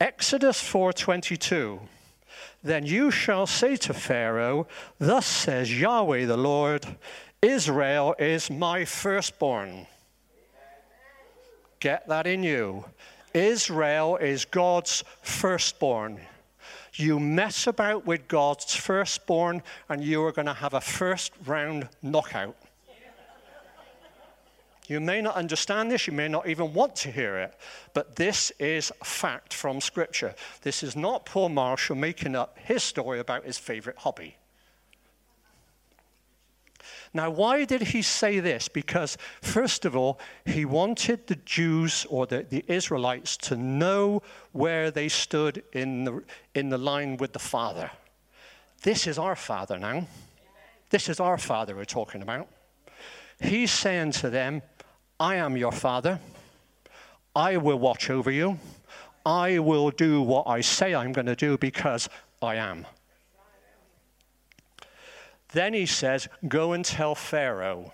Exodus 0.00 0.60
4:22. 0.60 1.80
Then 2.62 2.86
you 2.86 3.10
shall 3.10 3.46
say 3.46 3.76
to 3.76 3.94
Pharaoh, 3.94 4.66
Thus 4.98 5.26
says 5.26 5.80
Yahweh 5.80 6.26
the 6.26 6.36
Lord, 6.36 6.86
Israel 7.40 8.14
is 8.18 8.50
my 8.50 8.84
firstborn. 8.84 9.86
Get 11.80 12.08
that 12.08 12.26
in 12.26 12.42
you. 12.42 12.84
Israel 13.32 14.16
is 14.16 14.44
God's 14.44 15.04
firstborn. 15.22 16.20
You 16.98 17.20
mess 17.20 17.68
about 17.68 18.06
with 18.06 18.26
God's 18.26 18.74
firstborn, 18.74 19.62
and 19.88 20.02
you 20.02 20.24
are 20.24 20.32
going 20.32 20.46
to 20.46 20.52
have 20.52 20.74
a 20.74 20.80
first 20.80 21.32
round 21.46 21.88
knockout. 22.02 22.56
You 24.88 24.98
may 24.98 25.20
not 25.20 25.36
understand 25.36 25.92
this, 25.92 26.08
you 26.08 26.12
may 26.12 26.26
not 26.26 26.48
even 26.48 26.72
want 26.72 26.96
to 26.96 27.12
hear 27.12 27.38
it, 27.38 27.54
but 27.94 28.16
this 28.16 28.50
is 28.58 28.90
fact 29.04 29.54
from 29.54 29.80
Scripture. 29.80 30.34
This 30.62 30.82
is 30.82 30.96
not 30.96 31.24
Paul 31.24 31.50
Marshall 31.50 31.94
making 31.94 32.34
up 32.34 32.58
his 32.58 32.82
story 32.82 33.20
about 33.20 33.44
his 33.44 33.58
favorite 33.58 33.98
hobby. 33.98 34.37
Now, 37.14 37.30
why 37.30 37.64
did 37.64 37.82
he 37.82 38.02
say 38.02 38.40
this? 38.40 38.68
Because, 38.68 39.16
first 39.40 39.84
of 39.84 39.96
all, 39.96 40.18
he 40.44 40.64
wanted 40.64 41.26
the 41.26 41.36
Jews 41.36 42.06
or 42.10 42.26
the, 42.26 42.46
the 42.48 42.64
Israelites 42.68 43.36
to 43.38 43.56
know 43.56 44.22
where 44.52 44.90
they 44.90 45.08
stood 45.08 45.62
in 45.72 46.04
the, 46.04 46.22
in 46.54 46.68
the 46.68 46.78
line 46.78 47.16
with 47.16 47.32
the 47.32 47.38
Father. 47.38 47.90
This 48.82 49.06
is 49.06 49.18
our 49.18 49.36
Father 49.36 49.78
now. 49.78 50.06
This 50.90 51.08
is 51.08 51.20
our 51.20 51.38
Father 51.38 51.74
we're 51.74 51.84
talking 51.84 52.22
about. 52.22 52.48
He's 53.40 53.70
saying 53.70 54.12
to 54.12 54.30
them, 54.30 54.62
I 55.20 55.36
am 55.36 55.56
your 55.56 55.72
Father. 55.72 56.20
I 57.34 57.56
will 57.56 57.78
watch 57.78 58.10
over 58.10 58.30
you. 58.30 58.58
I 59.24 59.58
will 59.58 59.90
do 59.90 60.22
what 60.22 60.46
I 60.46 60.60
say 60.60 60.94
I'm 60.94 61.12
going 61.12 61.26
to 61.26 61.36
do 61.36 61.58
because 61.58 62.08
I 62.40 62.56
am. 62.56 62.86
Then 65.52 65.74
he 65.74 65.86
says, 65.86 66.28
Go 66.46 66.72
and 66.72 66.84
tell 66.84 67.14
Pharaoh. 67.14 67.92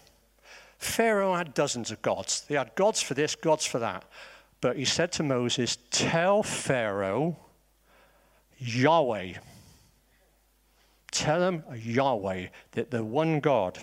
Pharaoh 0.79 1.35
had 1.35 1.55
dozens 1.55 1.91
of 1.91 2.03
gods. 2.03 2.45
They 2.49 2.57
had 2.57 2.75
gods 2.75 3.01
for 3.01 3.15
this, 3.15 3.35
gods 3.35 3.65
for 3.65 3.79
that. 3.79 4.05
But 4.61 4.77
he 4.77 4.85
said 4.85 5.13
to 5.13 5.23
Moses, 5.23 5.79
Tell 5.91 6.43
Pharaoh, 6.43 7.37
Yahweh. 8.59 9.35
Tell 11.11 11.43
him 11.43 11.63
Yahweh, 11.77 12.49
that 12.73 12.91
the 12.91 13.05
one 13.05 13.41
God. 13.41 13.79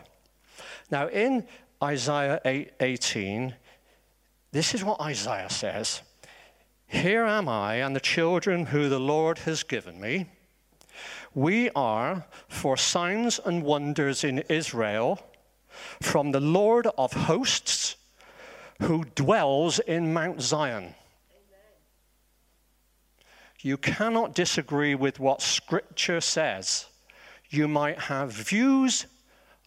Now, 0.90 1.08
in 1.08 1.48
Isaiah 1.82 2.42
8 2.44 2.74
18, 2.80 3.56
this 4.52 4.76
is 4.76 4.84
what 4.84 5.00
Isaiah 5.00 5.50
says 5.50 6.02
Here 6.88 7.24
am 7.24 7.48
I 7.48 7.76
and 7.76 7.96
the 7.96 8.02
children 8.02 8.66
who 8.66 8.90
the 8.90 9.00
Lord 9.00 9.40
has 9.40 9.64
given 9.64 10.00
me. 10.00 10.28
We 11.34 11.70
are 11.76 12.26
for 12.50 12.76
signs 12.76 13.40
and 13.44 13.64
wonders 13.64 14.24
in 14.24 14.40
Israel 14.50 15.20
from 16.02 16.32
the 16.32 16.42
Lord 16.42 16.88
of 16.98 17.14
hosts 17.14 17.96
who 18.82 19.06
dwells 19.16 19.80
in 19.80 20.14
Mount 20.14 20.42
Zion. 20.42 20.96
You 23.62 23.78
cannot 23.78 24.34
disagree 24.34 24.96
with 24.96 25.20
what 25.20 25.42
Scripture 25.42 26.20
says. 26.20 26.88
You 27.50 27.68
might 27.68 28.00
have 28.00 28.32
views, 28.32 29.06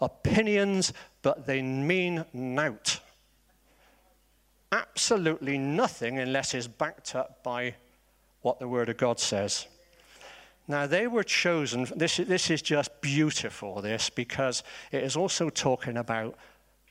opinions, 0.01 0.93
but 1.23 1.47
they 1.47 1.63
mean 1.63 2.25
nout. 2.33 3.01
Absolutely 4.73 5.57
nothing 5.59 6.19
unless 6.19 6.55
it's 6.55 6.67
backed 6.67 7.15
up 7.15 7.45
by 7.45 7.77
what 8.43 8.59
the 8.59 8.67
Word 8.69 8.89
of 8.89 8.97
God 8.97 9.21
says. 9.21 9.67
Now, 10.67 10.87
they 10.87 11.07
were 11.07 11.25
chosen, 11.25 11.87
this, 11.95 12.17
this 12.17 12.51
is 12.51 12.63
just 12.63 13.01
beautiful, 13.03 13.83
this, 13.83 14.09
because 14.09 14.63
it 14.93 15.03
is 15.03 15.17
also 15.17 15.51
talking 15.51 15.99
about 15.99 16.37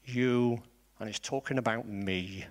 you 0.05 0.61
and 0.99 1.09
it's 1.09 1.19
talking 1.19 1.57
about 1.57 1.87
me. 1.87 2.45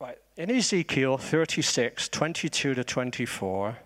Right, 0.00 0.18
in 0.36 0.50
Ezekiel 0.50 1.18
36, 1.18 2.08
22 2.08 2.74
to 2.74 2.84
24, 2.84 3.78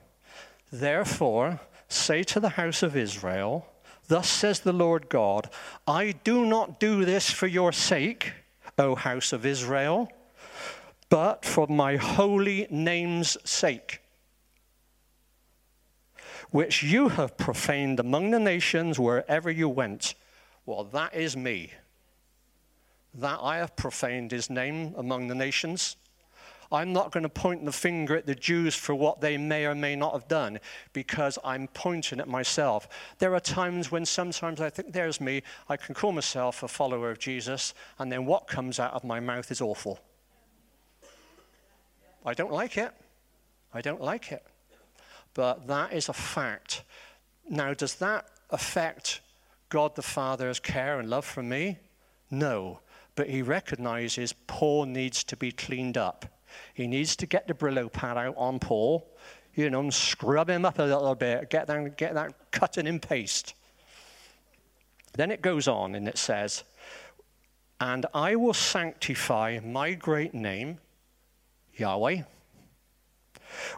therefore 0.71 1.61
say 1.89 2.23
to 2.23 2.39
the 2.39 2.51
house 2.51 2.85
of 2.85 2.97
Israel, 2.97 3.67
Thus 4.07 4.29
says 4.29 4.61
the 4.61 4.73
Lord 4.73 5.09
God, 5.09 5.51
I 5.87 6.13
do 6.25 6.47
not 6.47 6.79
do 6.79 7.05
this 7.05 7.31
for 7.31 7.47
your 7.47 7.73
sake, 7.73 8.33
O 8.79 8.95
house 8.95 9.33
of 9.33 9.45
Israel 9.45 10.11
but 11.11 11.45
for 11.45 11.67
my 11.67 11.97
holy 11.97 12.67
name's 12.71 13.37
sake, 13.45 14.01
which 16.51 16.83
you 16.83 17.11
have 17.11 17.37
profaned 17.37 18.01
among 18.01 18.31
the 18.31 18.41
nations 18.41 18.99
wherever 18.99 19.51
you 19.51 19.69
went. 19.69 20.15
Well, 20.65 20.85
that 20.85 21.15
is 21.15 21.37
me. 21.37 21.73
That 23.15 23.41
I 23.43 23.59
have 23.59 23.77
profaned 23.77 24.31
his 24.31 24.49
name 24.49 24.95
among 24.97 25.29
the 25.29 25.35
nations. 25.35 25.97
I'm 26.73 26.93
not 26.93 27.11
going 27.11 27.25
to 27.25 27.29
point 27.29 27.65
the 27.65 27.73
finger 27.73 28.17
at 28.17 28.27
the 28.27 28.35
Jews 28.37 28.77
for 28.77 28.95
what 28.95 29.21
they 29.21 29.37
may 29.37 29.67
or 29.67 29.75
may 29.75 29.97
not 29.97 30.13
have 30.13 30.29
done 30.29 30.61
because 30.93 31.37
I'm 31.43 31.67
pointing 31.69 32.21
at 32.21 32.29
myself. 32.29 32.89
There 33.19 33.35
are 33.35 33.41
times 33.41 33.91
when 33.91 34.07
sometimes 34.07 34.61
I 34.61 34.71
think, 34.71 34.93
there's 34.93 35.21
me, 35.21 35.43
I 35.69 35.77
can 35.77 35.97
call 35.97 36.13
myself 36.13 36.63
a 36.63 36.69
follower 36.69 37.11
of 37.11 37.19
Jesus, 37.19 37.75
and 37.99 38.13
then 38.13 38.25
what 38.25 38.47
comes 38.47 38.79
out 38.79 38.93
of 38.93 39.03
my 39.03 39.19
mouth 39.19 39.51
is 39.51 39.61
awful. 39.61 39.99
I 42.25 42.35
don't 42.35 42.53
like 42.53 42.77
it. 42.77 42.93
I 43.73 43.81
don't 43.81 44.01
like 44.01 44.33
it. 44.33 44.45
But 45.35 45.67
that 45.69 45.93
is 45.93 46.09
a 46.09 46.13
fact. 46.13 46.83
Now, 47.49 47.75
does 47.75 47.95
that 47.97 48.27
affect 48.51 49.21
God 49.69 49.95
the 49.95 50.03
Father's 50.03 50.61
care 50.61 50.99
and 50.99 51.09
love 51.09 51.25
for 51.25 51.43
me? 51.43 51.79
No. 52.31 52.81
But 53.15 53.29
he 53.29 53.43
recognizes 53.43 54.33
Paul 54.47 54.87
needs 54.87 55.25
to 55.25 55.37
be 55.37 55.53
cleaned 55.53 55.97
up. 55.97 56.27
He 56.75 56.87
needs 56.87 57.17
to 57.17 57.27
get 57.27 57.47
the 57.47 57.55
Brillo 57.55 57.91
pad 57.91 58.17
out 58.17 58.35
on 58.37 58.59
Paul, 58.59 59.07
you 59.55 59.71
know, 59.71 59.81
and 59.81 59.95
scrub 59.95 60.51
him 60.51 60.65
up 60.65 60.79
a 60.79 60.83
little 60.83 61.15
bit, 61.15 61.49
get 61.49 61.67
that, 61.69 61.97
get 61.97 62.15
that 62.15 62.51
cutting 62.51 62.87
in 62.87 62.99
paste. 62.99 63.55
Then 65.13 65.31
it 65.31 65.43
goes 65.43 65.69
on 65.69 65.95
and 65.95 66.09
it 66.09 66.19
says, 66.19 66.65
And 67.81 68.07
I 68.15 68.37
will 68.37 68.55
sanctify 68.55 69.61
my 69.65 69.95
great 69.95 70.35
name 70.35 70.79
Yahweh, 71.81 72.23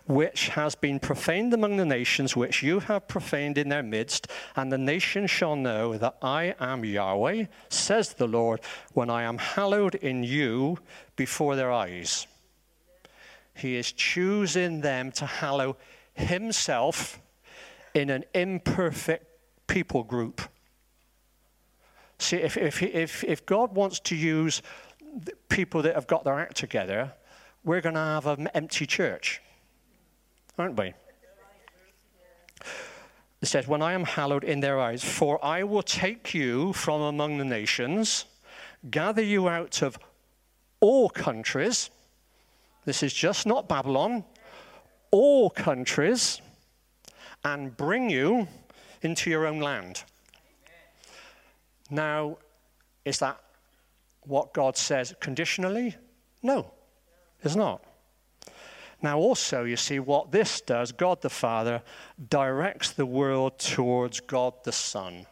which 0.07 0.49
has 0.49 0.75
been 0.75 0.99
profaned 0.99 1.55
among 1.55 1.77
the 1.77 1.87
nations, 1.87 2.37
which 2.37 2.63
you 2.63 2.81
have 2.81 3.09
profaned 3.09 3.57
in 3.57 3.69
their 3.69 3.83
midst, 3.83 4.29
and 4.57 4.71
the 4.71 4.79
nations 4.79 5.31
shall 5.31 5.57
know 5.57 5.97
that 5.97 6.17
I 6.21 6.55
am 6.61 6.85
Yahweh, 6.85 7.47
says 7.69 8.15
the 8.15 8.27
Lord, 8.27 8.61
when 8.93 9.09
I 9.09 9.23
am 9.23 9.39
hallowed 9.39 9.95
in 9.95 10.25
you 10.25 10.79
before 11.17 11.57
their 11.57 11.73
eyes. 11.73 12.27
He 13.55 13.77
is 13.77 13.93
choosing 13.93 14.81
them 14.81 15.13
to 15.13 15.27
hallow 15.27 15.77
himself 16.15 17.19
in 17.95 18.11
an 18.11 18.25
imperfect 18.35 19.27
people 19.67 20.03
group. 20.03 20.41
See, 22.19 22.37
if, 22.37 22.57
if, 22.57 22.83
if, 22.83 23.25
if 23.25 23.47
God 23.47 23.75
wants 23.75 24.01
to 24.01 24.17
use 24.17 24.63
people 25.49 25.83
that 25.83 25.95
have 25.95 26.07
got 26.07 26.25
their 26.25 26.39
act 26.39 26.57
together, 26.57 27.13
we're 27.65 27.81
going 27.81 27.95
to 27.95 28.01
have 28.01 28.27
an 28.27 28.49
empty 28.49 28.87
church, 28.87 29.41
aren't 30.59 30.79
we? 30.79 30.95
It 33.41 33.47
says, 33.47 33.67
When 33.67 33.83
I 33.83 33.93
am 33.93 34.05
hallowed 34.05 34.45
in 34.45 34.61
their 34.61 34.81
eyes, 34.81 35.03
for 35.05 35.45
I 35.45 35.65
will 35.65 35.83
take 35.83 36.35
you 36.35 36.73
from 36.73 37.01
among 37.01 37.39
the 37.39 37.45
nations, 37.45 38.25
gather 38.91 39.23
you 39.23 39.49
out 39.49 39.83
of 39.83 39.99
all 40.81 41.09
countries. 41.09 41.91
This 42.85 43.03
is 43.03 43.13
just 43.13 43.47
not 43.47 43.69
Babylon, 43.69 44.25
all 45.11 45.51
countries, 45.51 46.41
and 47.45 47.77
bring 47.77 48.11
you 48.11 48.49
into 49.03 49.31
your 49.31 49.47
own 49.47 49.61
land. 49.61 50.05
Now, 51.91 52.39
is 53.05 53.19
that 53.19 53.41
what 54.23 54.53
God 54.53 54.77
says 54.77 55.15
conditionally? 55.21 55.97
No. 56.43 56.73
It's 57.43 57.57
not. 57.57 57.83
Now, 59.03 59.19
also, 59.19 59.65
you 59.65 59.77
see 59.77 59.99
what 59.99 60.31
this 60.31 60.61
does 60.61 60.93
God 60.93 61.23
the 61.23 61.31
Father 61.31 61.83
directs 62.31 62.93
the 62.93 63.07
world 63.07 63.59
towards 63.59 64.21
God 64.21 64.55
the 64.63 64.71
Son. 64.71 65.27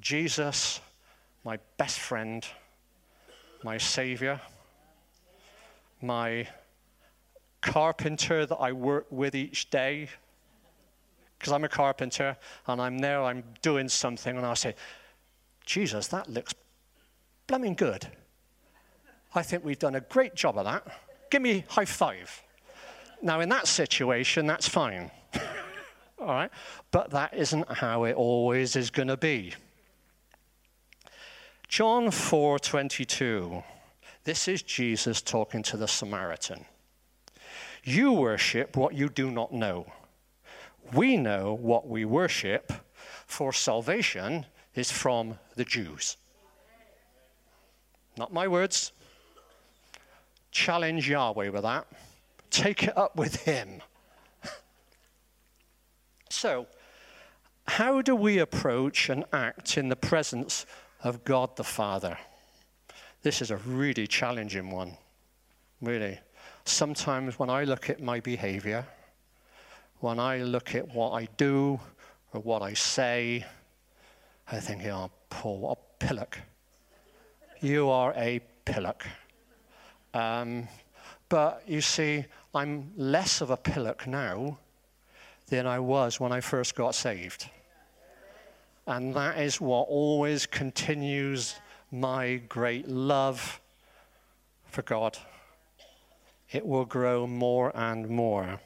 Jesus, 0.00 0.80
my 1.44 1.60
best 1.76 2.00
friend, 2.00 2.44
my 3.62 3.78
Savior, 3.78 4.40
my 6.00 6.48
carpenter 7.60 8.44
that 8.44 8.56
I 8.56 8.72
work 8.72 9.06
with 9.10 9.36
each 9.36 9.70
day. 9.70 10.08
Because 11.38 11.52
I'm 11.52 11.62
a 11.62 11.68
carpenter 11.68 12.36
and 12.66 12.80
I'm 12.80 12.98
there, 12.98 13.22
I'm 13.22 13.44
doing 13.62 13.88
something, 13.88 14.36
and 14.36 14.44
I 14.44 14.54
say, 14.54 14.74
Jesus, 15.64 16.08
that 16.08 16.28
looks 16.28 16.54
blooming 17.46 17.74
good. 17.74 18.08
I 19.34 19.42
think 19.42 19.64
we've 19.64 19.78
done 19.78 19.94
a 19.94 20.00
great 20.00 20.34
job 20.34 20.58
of 20.58 20.64
that. 20.64 20.86
Give 21.30 21.40
me 21.40 21.64
high 21.68 21.86
five. 21.86 22.42
Now, 23.22 23.40
in 23.40 23.48
that 23.50 23.66
situation, 23.66 24.46
that's 24.46 24.68
fine. 24.68 25.10
All 26.18 26.26
right? 26.26 26.50
But 26.90 27.10
that 27.10 27.34
isn't 27.34 27.70
how 27.70 28.04
it 28.04 28.14
always 28.14 28.76
is 28.76 28.90
going 28.90 29.08
to 29.08 29.16
be. 29.16 29.54
John 31.68 32.08
4:22. 32.08 33.64
This 34.24 34.46
is 34.46 34.62
Jesus 34.62 35.22
talking 35.22 35.62
to 35.64 35.76
the 35.76 35.88
Samaritan. 35.88 36.66
You 37.82 38.12
worship 38.12 38.76
what 38.76 38.94
you 38.94 39.08
do 39.08 39.30
not 39.30 39.52
know. 39.52 39.86
We 40.92 41.16
know 41.16 41.54
what 41.54 41.88
we 41.88 42.04
worship, 42.04 42.72
for 43.26 43.52
salvation 43.52 44.46
is 44.74 44.92
from 44.92 45.38
the 45.56 45.64
Jews. 45.64 46.16
Not 48.16 48.32
my 48.32 48.46
words. 48.46 48.92
Challenge 50.52 51.08
Yahweh 51.08 51.48
with 51.48 51.62
that. 51.62 51.86
Take 52.50 52.84
it 52.84 52.96
up 52.96 53.16
with 53.16 53.36
Him. 53.42 53.82
so, 56.30 56.66
how 57.66 58.02
do 58.02 58.14
we 58.14 58.38
approach 58.38 59.08
and 59.08 59.24
act 59.32 59.78
in 59.78 59.88
the 59.88 59.96
presence 59.96 60.66
of 61.02 61.24
God 61.24 61.56
the 61.56 61.64
Father? 61.64 62.18
This 63.22 63.40
is 63.40 63.50
a 63.50 63.56
really 63.56 64.06
challenging 64.06 64.70
one, 64.70 64.96
really. 65.80 66.18
Sometimes 66.64 67.38
when 67.38 67.48
I 67.48 67.64
look 67.64 67.88
at 67.88 68.02
my 68.02 68.20
behavior, 68.20 68.84
when 70.00 70.18
I 70.18 70.38
look 70.38 70.74
at 70.74 70.94
what 70.94 71.12
I 71.12 71.28
do 71.36 71.80
or 72.32 72.40
what 72.40 72.62
I 72.62 72.74
say, 72.74 73.46
I 74.50 74.60
think, 74.60 74.84
oh, 74.86 75.10
Paul, 75.30 75.60
what 75.60 75.78
a 75.78 76.04
pillock. 76.04 76.38
You 77.60 77.88
are 77.88 78.12
a 78.16 78.40
pillock. 78.64 79.06
Um, 80.14 80.68
but 81.28 81.62
you 81.66 81.80
see, 81.80 82.24
I'm 82.54 82.92
less 82.96 83.40
of 83.40 83.50
a 83.50 83.56
pillock 83.56 84.06
now 84.06 84.58
than 85.48 85.66
I 85.66 85.78
was 85.78 86.20
when 86.20 86.32
I 86.32 86.40
first 86.40 86.74
got 86.74 86.94
saved. 86.94 87.48
And 88.86 89.14
that 89.14 89.38
is 89.38 89.60
what 89.60 89.88
always 89.88 90.46
continues 90.46 91.54
my 91.90 92.36
great 92.48 92.88
love 92.88 93.60
for 94.66 94.82
God. 94.82 95.18
It 96.50 96.66
will 96.66 96.84
grow 96.84 97.26
more 97.26 97.70
and 97.74 98.08
more. 98.08 98.60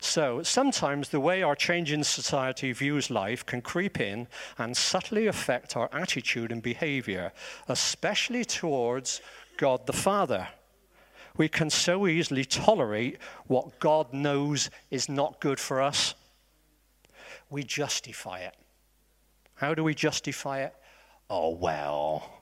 So, 0.00 0.42
sometimes 0.42 1.08
the 1.08 1.18
way 1.20 1.42
our 1.42 1.56
changing 1.56 2.04
society 2.04 2.72
views 2.72 3.10
life 3.10 3.44
can 3.44 3.60
creep 3.60 4.00
in 4.00 4.28
and 4.56 4.76
subtly 4.76 5.26
affect 5.26 5.76
our 5.76 5.88
attitude 5.92 6.52
and 6.52 6.62
behavior, 6.62 7.32
especially 7.66 8.44
towards 8.44 9.20
God 9.58 9.86
the 9.86 9.92
Father. 9.92 10.48
We 11.36 11.48
can 11.48 11.68
so 11.68 12.06
easily 12.06 12.44
tolerate 12.44 13.18
what 13.46 13.78
God 13.78 14.14
knows 14.14 14.70
is 14.90 15.08
not 15.08 15.40
good 15.40 15.60
for 15.60 15.82
us. 15.82 16.14
We 17.50 17.62
justify 17.62 18.40
it. 18.40 18.56
How 19.54 19.74
do 19.74 19.84
we 19.84 19.94
justify 19.94 20.62
it? 20.62 20.74
Oh, 21.28 21.50
well, 21.50 22.40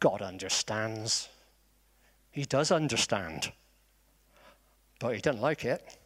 God 0.00 0.22
understands. 0.22 1.28
He 2.30 2.44
does 2.44 2.72
understand, 2.72 3.52
but 4.98 5.14
He 5.14 5.20
doesn't 5.20 5.40
like 5.40 5.64
it. 5.64 5.96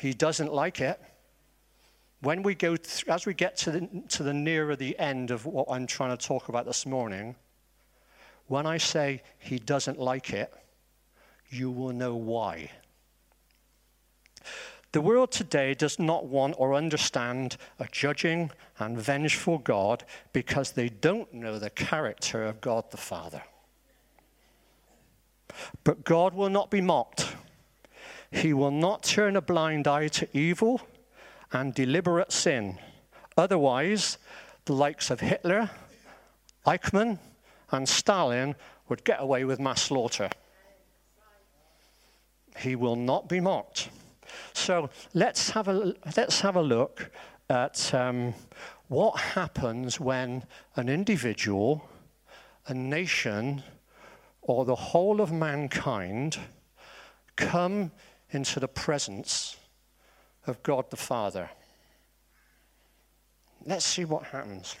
He 0.00 0.14
doesn't 0.14 0.52
like 0.52 0.80
it. 0.80 1.00
When 2.22 2.42
we 2.42 2.54
go, 2.54 2.76
th- 2.76 3.04
as 3.08 3.26
we 3.26 3.34
get 3.34 3.56
to 3.58 3.70
the, 3.70 4.02
to 4.08 4.22
the 4.22 4.34
nearer 4.34 4.76
the 4.76 4.98
end 4.98 5.30
of 5.30 5.46
what 5.46 5.66
I'm 5.70 5.86
trying 5.86 6.16
to 6.16 6.26
talk 6.26 6.48
about 6.48 6.66
this 6.66 6.84
morning, 6.84 7.34
when 8.50 8.66
I 8.66 8.78
say 8.78 9.22
He 9.38 9.60
doesn't 9.60 10.00
like 10.00 10.32
it, 10.32 10.52
you 11.50 11.70
will 11.70 11.92
know 11.92 12.16
why. 12.16 12.72
The 14.90 15.00
world 15.00 15.30
today 15.30 15.72
does 15.72 16.00
not 16.00 16.26
want 16.26 16.56
or 16.58 16.74
understand 16.74 17.56
a 17.78 17.86
judging 17.92 18.50
and 18.80 18.98
vengeful 18.98 19.58
God 19.58 20.02
because 20.32 20.72
they 20.72 20.88
don't 20.88 21.32
know 21.32 21.60
the 21.60 21.70
character 21.70 22.44
of 22.44 22.60
God 22.60 22.90
the 22.90 22.96
Father. 22.96 23.42
But 25.84 26.02
God 26.02 26.34
will 26.34 26.50
not 26.50 26.72
be 26.72 26.80
mocked. 26.80 27.36
He 28.32 28.52
will 28.52 28.72
not 28.72 29.04
turn 29.04 29.36
a 29.36 29.40
blind 29.40 29.86
eye 29.86 30.08
to 30.08 30.28
evil 30.36 30.80
and 31.52 31.72
deliberate 31.72 32.32
sin. 32.32 32.80
Otherwise, 33.36 34.18
the 34.64 34.72
likes 34.72 35.08
of 35.08 35.20
Hitler, 35.20 35.70
Eichmann, 36.66 37.20
and 37.72 37.88
Stalin 37.88 38.54
would 38.88 39.04
get 39.04 39.20
away 39.20 39.44
with 39.44 39.60
mass 39.60 39.82
slaughter. 39.82 40.30
He 42.58 42.76
will 42.76 42.96
not 42.96 43.28
be 43.28 43.40
mocked. 43.40 43.88
So 44.52 44.90
let's 45.14 45.50
have 45.50 45.68
a, 45.68 45.94
let's 46.16 46.40
have 46.40 46.56
a 46.56 46.62
look 46.62 47.10
at 47.48 47.92
um, 47.94 48.34
what 48.88 49.18
happens 49.18 50.00
when 50.00 50.44
an 50.76 50.88
individual, 50.88 51.88
a 52.66 52.74
nation, 52.74 53.62
or 54.42 54.64
the 54.64 54.74
whole 54.74 55.20
of 55.20 55.32
mankind 55.32 56.38
come 57.36 57.92
into 58.30 58.60
the 58.60 58.68
presence 58.68 59.56
of 60.46 60.62
God 60.62 60.90
the 60.90 60.96
Father. 60.96 61.50
Let's 63.64 63.84
see 63.84 64.04
what 64.04 64.24
happens. 64.24 64.76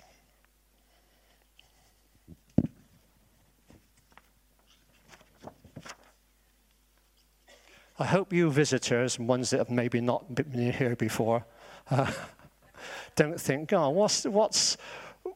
I 8.00 8.06
hope 8.06 8.32
you 8.32 8.50
visitors, 8.50 9.18
ones 9.18 9.50
that 9.50 9.58
have 9.58 9.68
maybe 9.68 10.00
not 10.00 10.34
been 10.34 10.72
here 10.72 10.96
before, 10.96 11.44
uh, 11.90 12.10
don't 13.14 13.38
think, 13.38 13.74
oh, 13.74 13.90
what's, 13.90 14.24
what's, 14.24 14.78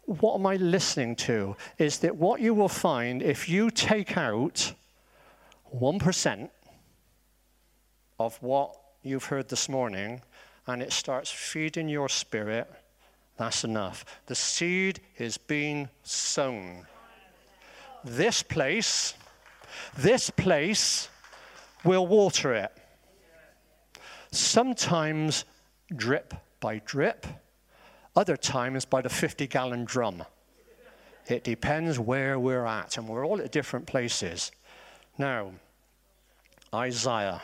what 0.06 0.36
am 0.36 0.46
I 0.46 0.56
listening 0.56 1.14
to? 1.16 1.56
Is 1.76 1.98
that 1.98 2.16
what 2.16 2.40
you 2.40 2.54
will 2.54 2.70
find 2.70 3.20
if 3.22 3.50
you 3.50 3.70
take 3.70 4.16
out 4.16 4.72
1% 5.78 6.48
of 8.18 8.42
what 8.42 8.74
you've 9.02 9.26
heard 9.26 9.50
this 9.50 9.68
morning 9.68 10.22
and 10.66 10.80
it 10.80 10.90
starts 10.90 11.30
feeding 11.30 11.86
your 11.86 12.08
spirit, 12.08 12.66
that's 13.36 13.64
enough. 13.64 14.06
The 14.24 14.34
seed 14.34 15.00
is 15.18 15.36
being 15.36 15.90
sown. 16.02 16.86
This 18.04 18.42
place, 18.42 19.12
this 19.98 20.30
place, 20.30 21.10
we'll 21.84 22.06
water 22.06 22.54
it. 22.54 22.72
Sometimes 24.30 25.44
drip 25.94 26.34
by 26.60 26.80
drip, 26.84 27.26
other 28.16 28.36
times 28.36 28.84
by 28.84 29.00
the 29.00 29.08
50 29.08 29.46
gallon 29.46 29.84
drum. 29.84 30.24
It 31.28 31.44
depends 31.44 31.98
where 31.98 32.38
we're 32.38 32.66
at, 32.66 32.98
and 32.98 33.08
we're 33.08 33.26
all 33.26 33.40
at 33.40 33.52
different 33.52 33.86
places. 33.86 34.52
Now, 35.18 35.52
Isaiah. 36.74 37.40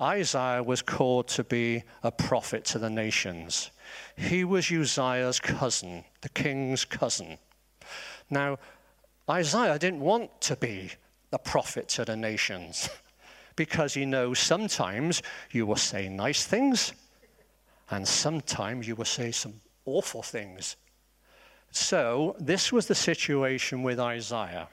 Isaiah 0.00 0.62
was 0.62 0.80
called 0.80 1.28
to 1.28 1.44
be 1.44 1.82
a 2.02 2.10
prophet 2.10 2.64
to 2.66 2.78
the 2.78 2.88
nations. 2.88 3.70
He 4.16 4.44
was 4.44 4.70
Uzziah's 4.70 5.40
cousin, 5.40 6.04
the 6.22 6.30
king's 6.30 6.84
cousin. 6.84 7.36
Now, 8.30 8.58
Isaiah 9.28 9.78
didn't 9.78 10.00
want 10.00 10.40
to 10.42 10.56
be 10.56 10.90
a 11.32 11.38
prophet 11.38 11.88
to 11.90 12.04
the 12.04 12.16
nations. 12.16 12.88
because 13.60 13.92
he 13.92 14.06
knows 14.06 14.38
sometimes 14.38 15.22
you 15.50 15.66
will 15.66 15.76
say 15.76 16.08
nice 16.08 16.46
things 16.46 16.94
and 17.90 18.08
sometimes 18.08 18.88
you 18.88 18.96
will 18.96 19.04
say 19.04 19.30
some 19.30 19.52
awful 19.84 20.22
things. 20.22 20.76
So, 21.70 22.36
this 22.40 22.72
was 22.72 22.86
the 22.86 22.94
situation 22.94 23.82
with 23.82 24.00
Isaiah. 24.00 24.66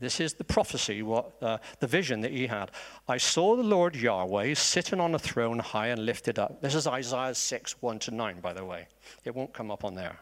This 0.00 0.20
is 0.20 0.34
the 0.34 0.44
prophecy, 0.44 1.02
what, 1.02 1.42
uh, 1.42 1.58
the 1.80 1.88
vision 1.88 2.20
that 2.20 2.30
he 2.30 2.46
had. 2.46 2.70
I 3.08 3.16
saw 3.16 3.56
the 3.56 3.64
Lord 3.64 3.96
Yahweh 3.96 4.54
sitting 4.54 5.00
on 5.00 5.16
a 5.16 5.18
throne 5.18 5.58
high 5.58 5.88
and 5.88 6.06
lifted 6.06 6.38
up. 6.38 6.62
This 6.62 6.76
is 6.76 6.86
Isaiah 6.86 7.34
6, 7.34 7.82
1 7.82 7.98
to 7.98 8.10
9, 8.12 8.38
by 8.38 8.52
the 8.52 8.64
way. 8.64 8.86
It 9.24 9.34
won't 9.34 9.52
come 9.52 9.72
up 9.72 9.84
on 9.84 9.96
there. 9.96 10.20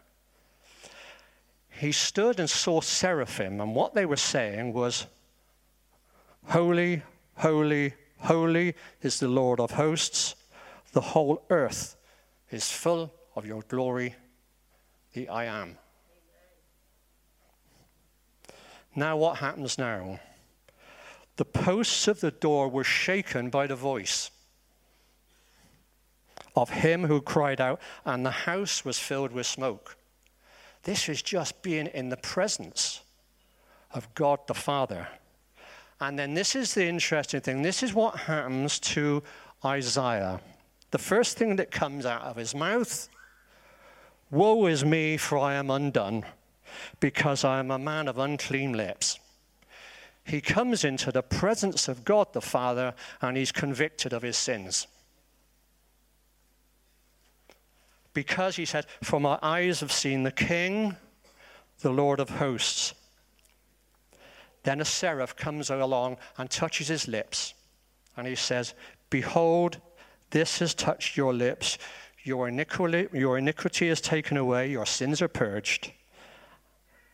He 1.69 1.91
stood 1.91 2.39
and 2.39 2.49
saw 2.49 2.81
seraphim, 2.81 3.61
and 3.61 3.75
what 3.75 3.93
they 3.93 4.07
were 4.07 4.15
saying 4.15 4.73
was, 4.73 5.05
Holy, 6.47 7.03
Holy, 7.37 7.93
holy 8.19 8.75
is 9.01 9.19
the 9.19 9.27
Lord 9.27 9.59
of 9.59 9.71
hosts. 9.71 10.35
The 10.93 11.01
whole 11.01 11.45
earth 11.49 11.95
is 12.49 12.71
full 12.71 13.13
of 13.35 13.45
your 13.45 13.61
glory, 13.63 14.15
the 15.13 15.29
I 15.29 15.45
am. 15.45 15.77
Now, 18.95 19.17
what 19.17 19.37
happens 19.37 19.77
now? 19.77 20.19
The 21.35 21.45
posts 21.45 22.07
of 22.07 22.19
the 22.19 22.31
door 22.31 22.67
were 22.67 22.83
shaken 22.83 23.51
by 23.51 23.67
the 23.67 23.75
voice 23.75 24.31
of 26.55 26.71
him 26.71 27.03
who 27.03 27.21
cried 27.21 27.61
out, 27.61 27.79
and 28.03 28.25
the 28.25 28.31
house 28.31 28.83
was 28.83 28.97
filled 28.97 29.31
with 29.31 29.45
smoke. 29.45 29.95
This 30.83 31.07
is 31.07 31.21
just 31.21 31.61
being 31.61 31.85
in 31.87 32.09
the 32.09 32.17
presence 32.17 33.01
of 33.91 34.11
God 34.15 34.39
the 34.47 34.55
Father. 34.55 35.07
And 35.99 36.17
then 36.17 36.33
this 36.33 36.55
is 36.55 36.73
the 36.73 36.85
interesting 36.85 37.41
thing. 37.41 37.61
This 37.61 37.81
is 37.81 37.93
what 37.93 38.15
happens 38.15 38.79
to 38.79 39.23
Isaiah. 39.65 40.39
The 40.91 40.97
first 40.97 41.37
thing 41.37 41.55
that 41.55 41.71
comes 41.71 42.05
out 42.05 42.21
of 42.21 42.35
his 42.35 42.53
mouth 42.53 43.09
Woe 44.29 44.65
is 44.65 44.83
me, 44.83 45.15
for 45.15 45.37
I 45.37 45.53
am 45.53 45.69
undone, 45.69 46.25
because 46.99 47.45
I 47.45 47.59
am 47.59 47.71
a 47.71 47.79
man 47.79 48.09
of 48.09 48.17
unclean 48.17 48.73
lips. 48.73 49.19
He 50.25 50.41
comes 50.41 50.83
into 50.83 51.13
the 51.13 51.23
presence 51.23 51.87
of 51.87 52.03
God 52.03 52.33
the 52.33 52.41
Father 52.41 52.93
and 53.21 53.37
he's 53.37 53.53
convicted 53.53 54.11
of 54.11 54.23
his 54.23 54.35
sins. 54.35 54.87
Because 58.13 58.57
he 58.57 58.65
said, 58.65 58.85
For 59.01 59.21
my 59.21 59.39
eyes 59.41 59.79
have 59.79 59.93
seen 59.93 60.23
the 60.23 60.31
King, 60.31 60.97
the 61.79 61.91
Lord 61.91 62.19
of 62.19 62.31
hosts. 62.31 62.93
Then 64.67 64.81
a 64.81 64.85
seraph 64.85 65.33
comes 65.37 65.69
along 65.69 66.17
and 66.37 66.49
touches 66.49 66.89
his 66.89 67.07
lips. 67.07 67.53
And 68.17 68.27
he 68.27 68.35
says, 68.35 68.73
Behold, 69.09 69.79
this 70.31 70.59
has 70.59 70.73
touched 70.73 71.15
your 71.15 71.33
lips. 71.33 71.77
Your 72.25 72.49
iniquity, 72.49 73.07
your 73.17 73.37
iniquity 73.37 73.87
is 73.87 74.01
taken 74.01 74.35
away. 74.35 74.69
Your 74.69 74.85
sins 74.85 75.21
are 75.21 75.29
purged. 75.29 75.93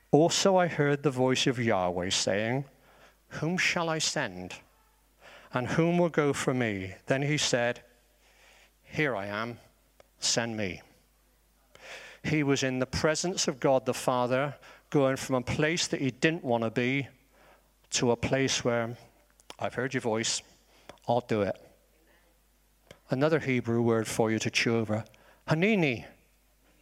Also, 0.09 0.57
I 0.57 0.65
heard 0.65 1.03
the 1.03 1.11
voice 1.11 1.45
of 1.45 1.59
Yahweh 1.59 2.09
saying, 2.09 2.65
Whom 3.27 3.59
shall 3.59 3.87
I 3.87 3.99
send? 3.99 4.55
And 5.53 5.67
whom 5.67 5.99
will 5.99 6.09
go 6.09 6.33
for 6.33 6.55
me? 6.55 6.95
Then 7.05 7.21
he 7.21 7.37
said, 7.37 7.83
Here 8.81 9.15
I 9.15 9.27
am, 9.27 9.59
send 10.17 10.57
me. 10.57 10.81
He 12.23 12.41
was 12.41 12.63
in 12.63 12.79
the 12.79 12.87
presence 12.87 13.47
of 13.47 13.59
God 13.59 13.85
the 13.85 13.93
Father, 13.93 14.55
going 14.89 15.17
from 15.17 15.35
a 15.35 15.41
place 15.41 15.85
that 15.85 16.01
he 16.01 16.09
didn't 16.09 16.43
want 16.43 16.63
to 16.63 16.71
be 16.71 17.09
to 17.93 18.11
a 18.11 18.15
place 18.15 18.63
where 18.63 18.95
I've 19.59 19.73
heard 19.73 19.93
your 19.93 20.01
voice, 20.01 20.41
I'll 21.07 21.21
do 21.21 21.41
it. 21.41 21.55
Another 23.09 23.39
Hebrew 23.39 23.81
word 23.81 24.07
for 24.07 24.31
you 24.31 24.39
to 24.39 24.49
chew 24.49 24.77
over 24.77 25.03
Hanini. 25.47 26.05